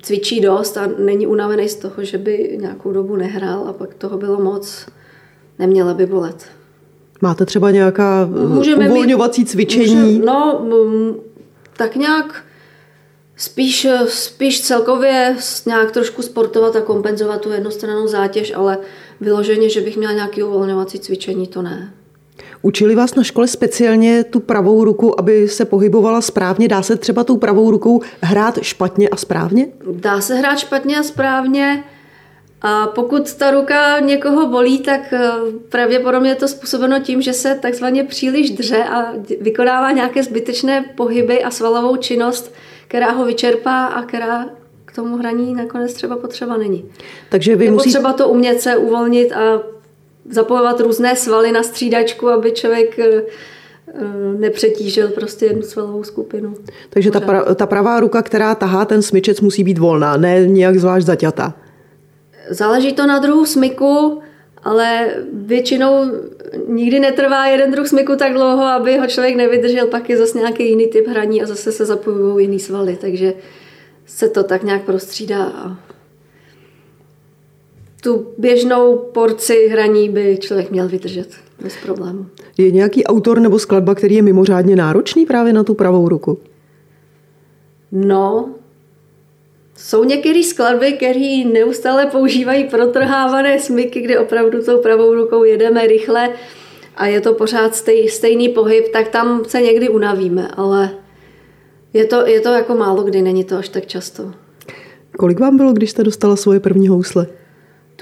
cvičí 0.02 0.40
dost 0.40 0.76
a 0.76 0.88
není 0.98 1.26
unavený 1.26 1.68
z 1.68 1.76
toho, 1.76 1.94
že 2.04 2.18
by 2.18 2.58
nějakou 2.60 2.92
dobu 2.92 3.16
nehrál 3.16 3.68
a 3.68 3.72
pak 3.72 3.94
toho 3.94 4.18
bylo 4.18 4.40
moc, 4.40 4.86
neměla 5.58 5.94
by 5.94 6.06
bolet. 6.06 6.44
Máte 7.20 7.46
třeba 7.46 7.70
nějaká 7.70 8.28
eh, 8.44 8.46
Můžeme 8.46 8.90
uvolňovací 8.90 9.40
mít, 9.40 9.46
cvičení? 9.46 9.94
Může, 9.94 10.24
no, 10.24 10.66
tak 11.76 11.96
nějak 11.96 12.44
spíš, 13.36 13.86
spíš 14.08 14.60
celkově 14.60 15.36
nějak 15.66 15.90
trošku 15.90 16.22
sportovat 16.22 16.76
a 16.76 16.80
kompenzovat 16.80 17.40
tu 17.40 17.50
jednostrannou 17.50 18.08
zátěž, 18.08 18.52
ale 18.56 18.78
vyloženě, 19.20 19.68
že 19.68 19.80
bych 19.80 19.96
měla 19.96 20.12
nějaké 20.12 20.44
uvolňovací 20.44 20.98
cvičení, 20.98 21.46
to 21.46 21.62
ne. 21.62 21.92
Učili 22.62 22.94
vás 22.94 23.14
na 23.14 23.22
škole 23.22 23.48
speciálně 23.48 24.24
tu 24.24 24.40
pravou 24.40 24.84
ruku, 24.84 25.20
aby 25.20 25.48
se 25.48 25.64
pohybovala 25.64 26.20
správně? 26.20 26.68
Dá 26.68 26.82
se 26.82 26.96
třeba 26.96 27.24
tou 27.24 27.36
pravou 27.36 27.70
rukou 27.70 28.00
hrát 28.20 28.58
špatně 28.62 29.08
a 29.08 29.16
správně? 29.16 29.68
Dá 29.92 30.20
se 30.20 30.34
hrát 30.34 30.58
špatně 30.58 30.98
a 30.98 31.02
správně. 31.02 31.84
A 32.62 32.86
pokud 32.86 33.34
ta 33.34 33.50
ruka 33.50 34.00
někoho 34.00 34.46
bolí, 34.46 34.78
tak 34.78 35.00
eh, 35.12 35.30
pravděpodobně 35.68 36.30
je 36.30 36.34
to 36.34 36.48
způsobeno 36.48 37.00
tím, 37.00 37.22
že 37.22 37.32
se 37.32 37.58
takzvaně 37.62 38.04
příliš 38.04 38.50
dře 38.50 38.84
a 38.84 39.12
vykonává 39.40 39.92
nějaké 39.92 40.22
zbytečné 40.22 40.84
pohyby 40.96 41.44
a 41.44 41.50
svalovou 41.50 41.96
činnost, 41.96 42.54
která 42.88 43.10
ho 43.10 43.24
vyčerpá 43.24 43.86
a 43.86 44.02
která 44.02 44.46
k 44.84 44.94
tomu 44.94 45.16
hraní 45.16 45.54
nakonec 45.54 45.94
třeba 45.94 46.16
potřeba 46.16 46.56
není. 46.56 46.84
Takže 47.28 47.56
vy 47.56 47.64
je 47.64 47.70
musí... 47.70 47.84
potřeba 47.84 48.12
to 48.12 48.28
umět 48.28 48.60
se 48.60 48.76
uvolnit 48.76 49.32
a 49.32 49.62
zapojovat 50.30 50.80
různé 50.80 51.16
svaly 51.16 51.52
na 51.52 51.62
střídačku, 51.62 52.28
aby 52.28 52.52
člověk 52.52 52.98
eh, 52.98 53.22
eh, 53.88 54.02
nepřetížil 54.38 55.08
prostě 55.08 55.46
jednu 55.46 55.62
svalovou 55.62 56.04
skupinu. 56.04 56.54
Takže 56.90 57.10
ta, 57.10 57.20
pra, 57.20 57.54
ta 57.54 57.66
pravá 57.66 58.00
ruka, 58.00 58.22
která 58.22 58.54
tahá 58.54 58.84
ten 58.84 59.02
smyčec, 59.02 59.40
musí 59.40 59.64
být 59.64 59.78
volná, 59.78 60.16
ne 60.16 60.46
nějak 60.46 60.78
zvlášť 60.78 61.06
zaťata. 61.06 61.54
Záleží 62.50 62.92
to 62.92 63.06
na 63.06 63.18
druhu 63.18 63.46
smyku, 63.46 64.22
ale 64.62 65.08
většinou 65.32 66.04
nikdy 66.68 67.00
netrvá 67.00 67.46
jeden 67.46 67.70
druh 67.70 67.88
smyku 67.88 68.16
tak 68.16 68.32
dlouho, 68.32 68.62
aby 68.62 68.98
ho 68.98 69.06
člověk 69.06 69.36
nevydržel, 69.36 69.86
pak 69.86 70.10
je 70.10 70.16
zase 70.16 70.38
nějaký 70.38 70.68
jiný 70.68 70.86
typ 70.86 71.06
hraní 71.08 71.42
a 71.42 71.46
zase 71.46 71.72
se 71.72 71.84
zapojují 71.84 72.44
jiný 72.44 72.60
svaly, 72.60 72.98
takže 73.00 73.34
se 74.06 74.28
to 74.28 74.42
tak 74.42 74.62
nějak 74.62 74.82
prostřídá 74.82 75.44
a 75.44 75.76
tu 78.02 78.26
běžnou 78.38 78.98
porci 78.98 79.68
hraní 79.68 80.08
by 80.08 80.38
člověk 80.40 80.70
měl 80.70 80.88
vydržet 80.88 81.28
bez 81.62 81.74
problému. 81.82 82.26
Je 82.58 82.70
nějaký 82.70 83.04
autor 83.04 83.40
nebo 83.40 83.58
skladba, 83.58 83.94
který 83.94 84.14
je 84.14 84.22
mimořádně 84.22 84.76
náročný 84.76 85.26
právě 85.26 85.52
na 85.52 85.64
tu 85.64 85.74
pravou 85.74 86.08
ruku? 86.08 86.38
No, 87.92 88.50
jsou 89.76 90.04
některé 90.04 90.42
skladby, 90.42 90.92
které 90.92 91.44
neustále 91.52 92.06
používají 92.06 92.64
protrhávané 92.64 93.60
smyky, 93.60 94.00
kde 94.00 94.18
opravdu 94.18 94.64
tou 94.64 94.78
pravou 94.78 95.14
rukou 95.14 95.44
jedeme 95.44 95.86
rychle 95.86 96.30
a 96.96 97.06
je 97.06 97.20
to 97.20 97.34
pořád 97.34 97.74
stej, 97.74 98.08
stejný 98.08 98.48
pohyb, 98.48 98.88
tak 98.92 99.08
tam 99.08 99.44
se 99.44 99.60
někdy 99.60 99.88
unavíme, 99.88 100.48
ale 100.56 100.90
je 101.92 102.04
to, 102.04 102.26
je 102.26 102.40
to 102.40 102.48
jako 102.48 102.74
málo 102.74 103.02
kdy, 103.02 103.22
není 103.22 103.44
to 103.44 103.56
až 103.56 103.68
tak 103.68 103.86
často. 103.86 104.32
Kolik 105.18 105.40
vám 105.40 105.56
bylo, 105.56 105.72
když 105.72 105.90
jste 105.90 106.04
dostala 106.04 106.36
svoje 106.36 106.60
první 106.60 106.88
housle? 106.88 107.26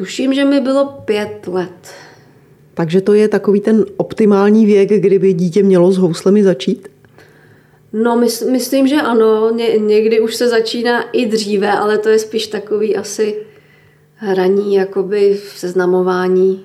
Tuším, 0.01 0.35
že 0.35 0.45
mi 0.45 0.61
bylo 0.61 0.85
pět 1.05 1.47
let. 1.47 1.93
Takže 2.75 3.01
to 3.01 3.15
je 3.15 3.29
takový 3.29 3.61
ten 3.61 3.85
optimální 3.97 4.67
věk, 4.67 4.89
kdyby 4.89 5.33
dítě 5.33 5.63
mělo 5.63 5.93
s 5.93 5.97
houslemi 5.97 6.43
začít? 6.45 6.89
No, 7.93 8.17
mys- 8.17 8.51
myslím, 8.51 8.87
že 8.89 8.97
ano. 8.97 9.51
Ně- 9.55 9.79
někdy 9.79 10.21
už 10.21 10.35
se 10.35 10.49
začíná 10.49 11.03
i 11.11 11.27
dříve, 11.27 11.73
ale 11.73 11.99
to 11.99 12.09
je 12.09 12.19
spíš 12.19 12.47
takový 12.47 12.97
asi 12.97 13.35
hraní, 14.15 14.75
jakoby 14.75 15.39
seznamování 15.57 16.65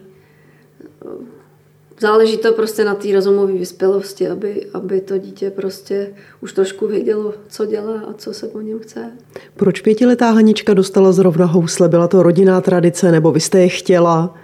záleží 2.00 2.38
to 2.38 2.54
prostě 2.54 2.86
na 2.86 2.96
té 2.96 3.14
rozumové 3.14 3.54
vyspělosti, 3.54 4.28
aby, 4.30 4.66
aby 4.74 5.02
to 5.02 5.18
dítě 5.18 5.50
prostě 5.50 6.14
už 6.42 6.54
trošku 6.54 6.88
vědělo, 6.88 7.34
co 7.50 7.66
dělá 7.66 8.02
a 8.10 8.14
co 8.14 8.34
se 8.34 8.48
po 8.48 8.62
něm 8.62 8.80
chce. 8.80 9.12
Proč 9.56 9.82
pětiletá 9.82 10.32
Hanička 10.32 10.74
dostala 10.74 11.12
zrovna 11.12 11.46
housle? 11.46 11.90
Byla 11.90 12.08
to 12.08 12.24
rodinná 12.24 12.62
tradice 12.62 13.12
nebo 13.12 13.32
vy 13.32 13.40
jste 13.40 13.60
je 13.60 13.70
chtěla? 13.70 14.36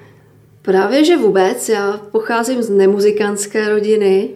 Právě, 0.62 1.06
že 1.06 1.18
vůbec. 1.18 1.70
Já 1.70 2.02
pocházím 2.12 2.64
z 2.64 2.70
nemuzikantské 2.70 3.70
rodiny, 3.70 4.30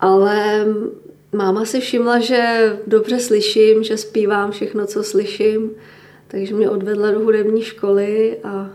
ale 0.00 0.66
máma 1.32 1.64
si 1.64 1.80
všimla, 1.80 2.18
že 2.18 2.72
dobře 2.86 3.20
slyším, 3.20 3.84
že 3.84 3.96
zpívám 3.96 4.50
všechno, 4.50 4.86
co 4.86 5.02
slyším, 5.02 5.70
takže 6.28 6.54
mě 6.54 6.70
odvedla 6.70 7.10
do 7.10 7.20
hudební 7.20 7.62
školy 7.62 8.36
a... 8.44 8.70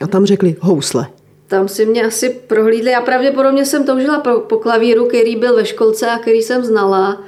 A 0.00 0.06
tam 0.06 0.26
řekli 0.26 0.56
housle 0.60 1.06
tam 1.48 1.68
si 1.68 1.86
mě 1.86 2.04
asi 2.04 2.30
prohlídli. 2.46 2.90
Já 2.90 3.00
pravděpodobně 3.00 3.64
jsem 3.64 3.84
toužila 3.84 4.20
po, 4.20 4.40
po 4.40 4.56
klavíru, 4.56 5.06
který 5.06 5.36
byl 5.36 5.56
ve 5.56 5.64
školce 5.64 6.06
a 6.06 6.18
který 6.18 6.42
jsem 6.42 6.64
znala. 6.64 7.24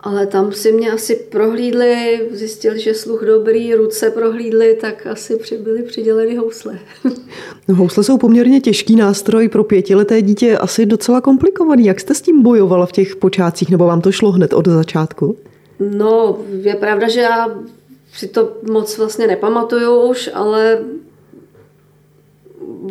ale 0.00 0.26
tam 0.26 0.52
si 0.52 0.72
mě 0.72 0.92
asi 0.92 1.14
prohlídli, 1.14 2.20
zjistili, 2.30 2.80
že 2.80 2.94
sluch 2.94 3.22
dobrý, 3.26 3.74
ruce 3.74 4.10
prohlídli, 4.10 4.78
tak 4.80 5.06
asi 5.06 5.38
byly 5.58 5.82
přiděleny 5.82 6.36
housle. 6.36 6.78
No, 7.68 7.74
housle 7.74 8.04
jsou 8.04 8.18
poměrně 8.18 8.60
těžký 8.60 8.96
nástroj 8.96 9.48
pro 9.48 9.64
pětileté 9.64 10.22
dítě, 10.22 10.58
asi 10.58 10.86
docela 10.86 11.20
komplikovaný. 11.20 11.84
Jak 11.84 12.00
jste 12.00 12.14
s 12.14 12.20
tím 12.20 12.42
bojovala 12.42 12.86
v 12.86 12.92
těch 12.92 13.16
počátcích, 13.16 13.70
nebo 13.70 13.86
vám 13.86 14.00
to 14.00 14.12
šlo 14.12 14.32
hned 14.32 14.52
od 14.52 14.68
začátku? 14.68 15.36
No, 15.80 16.38
je 16.62 16.74
pravda, 16.74 17.08
že 17.08 17.20
já 17.20 17.54
si 18.12 18.28
to 18.28 18.52
moc 18.70 18.98
vlastně 18.98 19.26
nepamatuju 19.26 20.00
už, 20.00 20.30
ale 20.34 20.78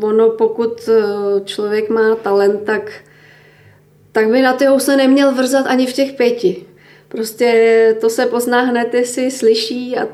ono, 0.03 0.29
pokud 0.29 0.89
eh, 0.89 1.41
člověk 1.45 1.89
má 1.89 2.15
talent, 2.15 2.61
tak, 2.63 2.91
tak 4.11 4.29
by 4.29 4.41
na 4.41 4.53
ty 4.53 4.65
housle 4.65 4.97
neměl 4.97 5.31
vrzat 5.31 5.65
ani 5.67 5.87
v 5.87 5.93
těch 5.93 6.13
pěti. 6.13 6.65
Prostě 7.07 7.95
to 8.01 8.09
se 8.09 8.25
pozná 8.25 8.61
hned, 8.61 8.93
jestli 8.93 9.31
slyší 9.31 9.97
a 9.97 10.07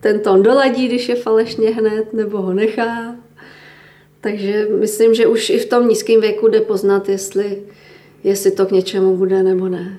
ten 0.00 0.20
tón 0.20 0.42
doladí, 0.42 0.88
když 0.88 1.08
je 1.08 1.14
falešně 1.14 1.70
hned, 1.70 2.12
nebo 2.12 2.42
ho 2.42 2.54
nechá. 2.54 3.16
Takže 4.20 4.66
myslím, 4.80 5.14
že 5.14 5.26
už 5.26 5.50
i 5.50 5.58
v 5.58 5.66
tom 5.66 5.88
nízkém 5.88 6.20
věku 6.20 6.48
jde 6.48 6.60
poznat, 6.60 7.08
jestli, 7.08 7.58
jestli 8.24 8.50
to 8.50 8.66
k 8.66 8.70
něčemu 8.70 9.16
bude 9.16 9.42
nebo 9.42 9.68
ne. 9.68 9.98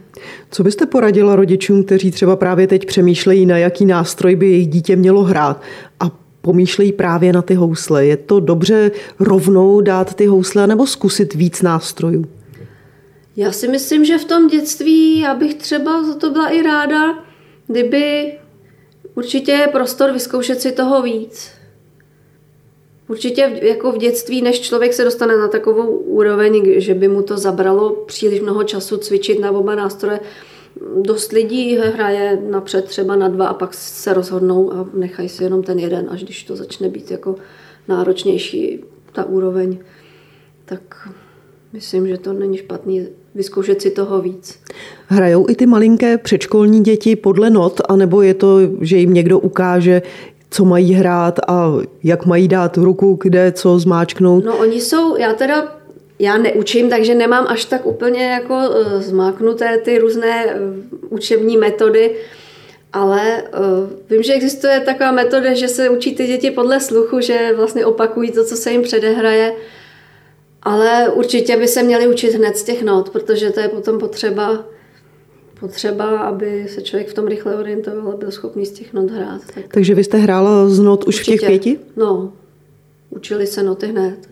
Co 0.51 0.63
byste 0.63 0.85
poradila 0.85 1.35
rodičům, 1.35 1.83
kteří 1.83 2.11
třeba 2.11 2.35
právě 2.35 2.67
teď 2.67 2.85
přemýšlejí, 2.85 3.45
na 3.45 3.57
jaký 3.57 3.85
nástroj 3.85 4.35
by 4.35 4.49
jejich 4.49 4.67
dítě 4.67 4.95
mělo 4.95 5.23
hrát 5.23 5.61
a 5.99 6.20
pomýšlejí 6.41 6.91
právě 6.91 7.33
na 7.33 7.41
ty 7.41 7.53
housle? 7.53 8.05
Je 8.05 8.17
to 8.17 8.39
dobře 8.39 8.91
rovnou 9.19 9.81
dát 9.81 10.13
ty 10.13 10.25
housle 10.25 10.67
nebo 10.67 10.87
zkusit 10.87 11.33
víc 11.33 11.61
nástrojů? 11.61 12.25
Já 13.35 13.51
si 13.51 13.67
myslím, 13.67 14.05
že 14.05 14.17
v 14.17 14.25
tom 14.25 14.47
dětství 14.47 15.19
já 15.19 15.35
bych 15.35 15.53
třeba 15.53 16.03
za 16.03 16.13
to 16.13 16.29
byla 16.29 16.49
i 16.49 16.61
ráda, 16.61 17.23
kdyby 17.67 18.33
určitě 19.15 19.51
je 19.51 19.67
prostor 19.67 20.11
vyzkoušet 20.11 20.61
si 20.61 20.71
toho 20.71 21.01
víc. 21.01 21.51
Určitě 23.07 23.59
jako 23.61 23.91
v 23.91 23.97
dětství, 23.97 24.41
než 24.41 24.59
člověk 24.59 24.93
se 24.93 25.03
dostane 25.03 25.37
na 25.37 25.47
takovou 25.47 25.87
úroveň, 25.97 26.73
že 26.81 26.93
by 26.93 27.07
mu 27.07 27.21
to 27.21 27.37
zabralo 27.37 27.89
příliš 27.89 28.41
mnoho 28.41 28.63
času 28.63 28.97
cvičit 28.97 29.39
na 29.39 29.51
oba 29.51 29.75
nástroje, 29.75 30.19
dost 31.01 31.31
lidí 31.31 31.77
hraje 31.77 32.41
napřed 32.49 32.85
třeba 32.85 33.15
na 33.15 33.27
dva 33.27 33.47
a 33.47 33.53
pak 33.53 33.73
se 33.73 34.13
rozhodnou 34.13 34.73
a 34.73 34.87
nechají 34.93 35.29
si 35.29 35.43
jenom 35.43 35.63
ten 35.63 35.79
jeden, 35.79 36.07
až 36.09 36.23
když 36.23 36.43
to 36.43 36.55
začne 36.55 36.89
být 36.89 37.11
jako 37.11 37.35
náročnější 37.87 38.83
ta 39.13 39.25
úroveň, 39.25 39.77
tak 40.65 41.09
myslím, 41.73 42.07
že 42.07 42.17
to 42.17 42.33
není 42.33 42.57
špatný 42.57 43.07
vyzkoušet 43.35 43.81
si 43.81 43.91
toho 43.91 44.21
víc. 44.21 44.59
Hrajou 45.07 45.49
i 45.49 45.55
ty 45.55 45.65
malinké 45.65 46.17
předškolní 46.17 46.83
děti 46.83 47.15
podle 47.15 47.49
not, 47.49 47.81
anebo 47.89 48.21
je 48.21 48.33
to, 48.33 48.57
že 48.81 48.97
jim 48.97 49.13
někdo 49.13 49.39
ukáže, 49.39 50.01
co 50.49 50.65
mají 50.65 50.93
hrát 50.93 51.39
a 51.47 51.73
jak 52.03 52.25
mají 52.25 52.47
dát 52.47 52.77
ruku, 52.77 53.19
kde 53.21 53.51
co 53.51 53.79
zmáčknout? 53.79 54.45
No 54.45 54.57
oni 54.57 54.81
jsou, 54.81 55.17
já 55.17 55.33
teda 55.33 55.80
já 56.21 56.37
neučím, 56.37 56.89
takže 56.89 57.15
nemám 57.15 57.45
až 57.47 57.65
tak 57.65 57.85
úplně 57.85 58.23
jako 58.23 58.53
uh, 58.53 59.01
zmáknuté 59.01 59.77
ty 59.77 59.97
různé 59.97 60.45
uh, 60.45 60.51
učební 61.09 61.57
metody, 61.57 62.15
ale 62.93 63.43
uh, 63.43 63.89
vím, 64.09 64.23
že 64.23 64.33
existuje 64.33 64.79
taková 64.79 65.11
metoda, 65.11 65.53
že 65.53 65.67
se 65.67 65.89
učí 65.89 66.15
ty 66.15 66.27
děti 66.27 66.51
podle 66.51 66.79
sluchu, 66.79 67.19
že 67.19 67.53
vlastně 67.55 67.85
opakují 67.85 68.31
to, 68.31 68.45
co 68.45 68.55
se 68.55 68.71
jim 68.71 68.81
předehraje, 68.81 69.53
ale 70.63 71.09
určitě 71.09 71.57
by 71.57 71.67
se 71.67 71.83
měli 71.83 72.07
učit 72.07 72.33
hned 72.33 72.57
z 72.57 72.63
těch 72.63 72.83
not, 72.83 73.09
protože 73.09 73.49
to 73.49 73.59
je 73.59 73.67
potom 73.67 73.99
potřeba 73.99 74.65
potřeba, 75.59 76.19
aby 76.19 76.65
se 76.69 76.81
člověk 76.81 77.09
v 77.09 77.13
tom 77.13 77.27
rychle 77.27 77.55
orientoval 77.57 78.13
a 78.13 78.17
byl 78.17 78.31
schopný 78.31 78.65
z 78.65 78.71
těch 78.71 78.93
not 78.93 79.11
hrát. 79.11 79.41
Tak... 79.55 79.63
Takže 79.73 79.95
vy 79.95 80.03
jste 80.03 80.17
hrála 80.17 80.69
z 80.69 80.79
not 80.79 81.03
už 81.03 81.15
Určitě. 81.15 81.37
v 81.37 81.39
těch 81.39 81.49
pěti? 81.49 81.79
No, 81.95 82.33
učili 83.09 83.47
se 83.47 83.63
noty 83.63 83.87
hned. 83.87 84.30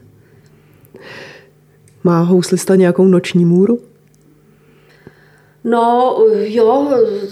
Má 2.03 2.21
houslista 2.21 2.75
nějakou 2.75 3.07
noční 3.07 3.45
můru? 3.45 3.79
No, 5.63 6.17
jo, 6.33 6.87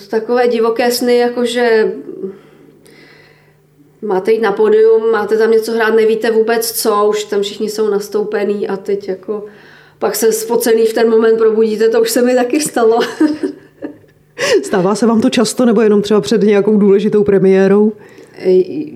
takové 0.10 0.48
divoké 0.48 0.92
sny, 0.92 1.18
jakože 1.18 1.94
máte 4.02 4.32
jít 4.32 4.42
na 4.42 4.52
podium, 4.52 5.12
máte 5.12 5.38
tam 5.38 5.52
něco 5.52 5.72
hrát, 5.72 5.96
nevíte 5.96 6.32
vůbec 6.32 6.72
co, 6.72 7.08
už 7.10 7.24
tam 7.24 7.42
všichni 7.42 7.70
jsou 7.70 7.90
nastoupení 7.90 8.68
a 8.68 8.78
teď 8.78 9.08
jako 9.08 9.46
pak 10.00 10.16
se 10.16 10.32
spocený 10.32 10.86
v 10.86 10.94
ten 10.94 11.10
moment 11.10 11.38
probudíte, 11.38 11.90
to 11.90 12.02
už 12.02 12.12
se 12.12 12.22
mi 12.22 12.36
taky 12.36 12.62
stalo. 12.62 13.00
Stává 14.64 14.96
se 14.96 15.06
vám 15.06 15.22
to 15.22 15.30
často 15.30 15.66
nebo 15.66 15.82
jenom 15.82 16.02
třeba 16.02 16.22
před 16.22 16.42
nějakou 16.42 16.78
důležitou 16.78 17.24
premiérou? 17.24 17.94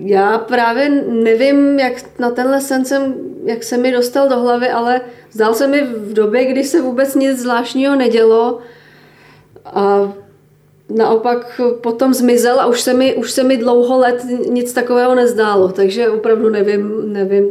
Já 0.04 0.38
právě 0.38 1.04
nevím, 1.08 1.78
jak 1.78 1.92
na 2.18 2.30
tenhle 2.30 2.60
sen 2.60 2.84
jsem, 2.84 3.14
jak 3.44 3.64
se 3.64 3.76
mi 3.76 3.92
dostal 3.92 4.28
do 4.28 4.40
hlavy, 4.40 4.68
ale 4.68 5.00
zdal 5.32 5.54
se 5.54 5.66
mi 5.66 5.82
v 5.82 6.12
době, 6.12 6.44
kdy 6.44 6.64
se 6.64 6.80
vůbec 6.80 7.14
nic 7.14 7.38
zvláštního 7.38 7.96
nedělo 7.96 8.58
a 9.64 10.12
naopak 10.88 11.60
potom 11.80 12.14
zmizel 12.14 12.60
a 12.60 12.66
už 12.66 12.80
se 12.80 12.94
mi, 12.94 13.14
už 13.14 13.30
se 13.30 13.44
mi 13.44 13.56
dlouho 13.56 13.98
let 13.98 14.26
nic 14.50 14.72
takového 14.72 15.14
nezdálo, 15.14 15.68
takže 15.68 16.08
opravdu 16.08 16.50
nevím, 16.50 17.12
nevím, 17.12 17.44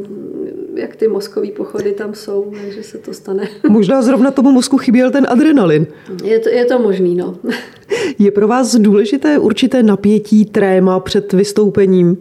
jak 0.75 0.95
ty 0.95 1.07
mozkové 1.07 1.47
pochody 1.47 1.91
tam 1.91 2.13
jsou, 2.13 2.53
takže 2.61 2.83
se 2.83 2.97
to 2.97 3.13
stane. 3.13 3.47
Možná 3.69 4.01
zrovna 4.01 4.31
tomu 4.31 4.51
mozku 4.51 4.77
chyběl 4.77 5.11
ten 5.11 5.27
adrenalin. 5.29 5.87
Je 6.23 6.39
to, 6.39 6.49
je 6.49 6.65
to 6.65 6.79
možný, 6.79 7.15
no. 7.15 7.35
Je 8.19 8.31
pro 8.31 8.47
vás 8.47 8.75
důležité 8.75 9.39
určité 9.39 9.83
napětí, 9.83 10.45
tréma 10.45 10.99
před 10.99 11.33
vystoupením? 11.33 12.17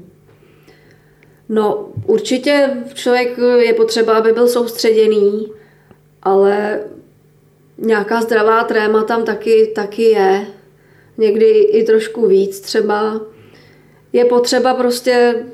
No, 1.52 1.88
určitě 2.06 2.70
člověk 2.94 3.38
je 3.58 3.74
potřeba, 3.74 4.12
aby 4.12 4.32
byl 4.32 4.48
soustředěný, 4.48 5.52
ale 6.22 6.80
nějaká 7.78 8.20
zdravá 8.20 8.64
tréma 8.64 9.02
tam 9.02 9.24
taky, 9.24 9.72
taky 9.74 10.02
je. 10.02 10.46
Někdy 11.18 11.46
i 11.46 11.84
trošku 11.84 12.26
víc 12.26 12.60
třeba. 12.60 13.20
Je 14.12 14.24
potřeba 14.24 14.74
prostě 14.74 15.44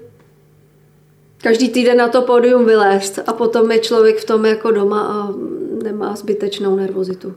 každý 1.43 1.69
týden 1.69 1.97
na 1.97 2.09
to 2.09 2.23
pódium 2.23 2.67
vylézt 2.67 3.19
a 3.27 3.33
potom 3.33 3.73
je 3.73 3.79
člověk 3.79 4.19
v 4.19 4.25
tom 4.25 4.45
jako 4.45 4.71
doma 4.71 5.01
a 5.01 5.35
nemá 5.83 6.17
zbytečnou 6.17 6.77
nervozitu. 6.77 7.35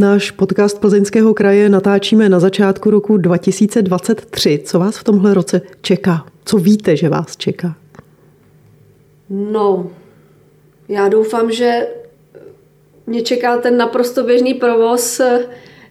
Náš 0.00 0.30
podcast 0.30 0.80
Plzeňského 0.80 1.34
kraje 1.34 1.68
natáčíme 1.68 2.28
na 2.28 2.40
začátku 2.40 2.90
roku 2.90 3.16
2023. 3.16 4.62
Co 4.64 4.78
vás 4.78 4.96
v 4.96 5.04
tomhle 5.04 5.34
roce 5.34 5.60
čeká? 5.80 6.35
Co 6.48 6.56
víte, 6.56 6.96
že 6.96 7.08
vás 7.08 7.36
čeká? 7.36 7.76
No, 9.30 9.90
já 10.88 11.08
doufám, 11.08 11.52
že 11.52 11.88
mě 13.06 13.22
čeká 13.22 13.58
ten 13.58 13.76
naprosto 13.76 14.24
běžný 14.24 14.54
provoz, 14.54 15.20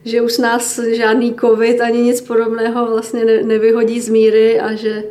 že 0.06 0.22
už 0.22 0.38
nás 0.38 0.80
žádný 0.80 1.36
covid 1.36 1.82
ani 1.82 2.01
nic 2.01 2.22
podobného 2.22 2.86
vlastně 2.91 3.26
nevyhodí 3.26 4.01
z 4.01 4.10
míry 4.10 4.60
a 4.60 4.76
že 4.76 5.03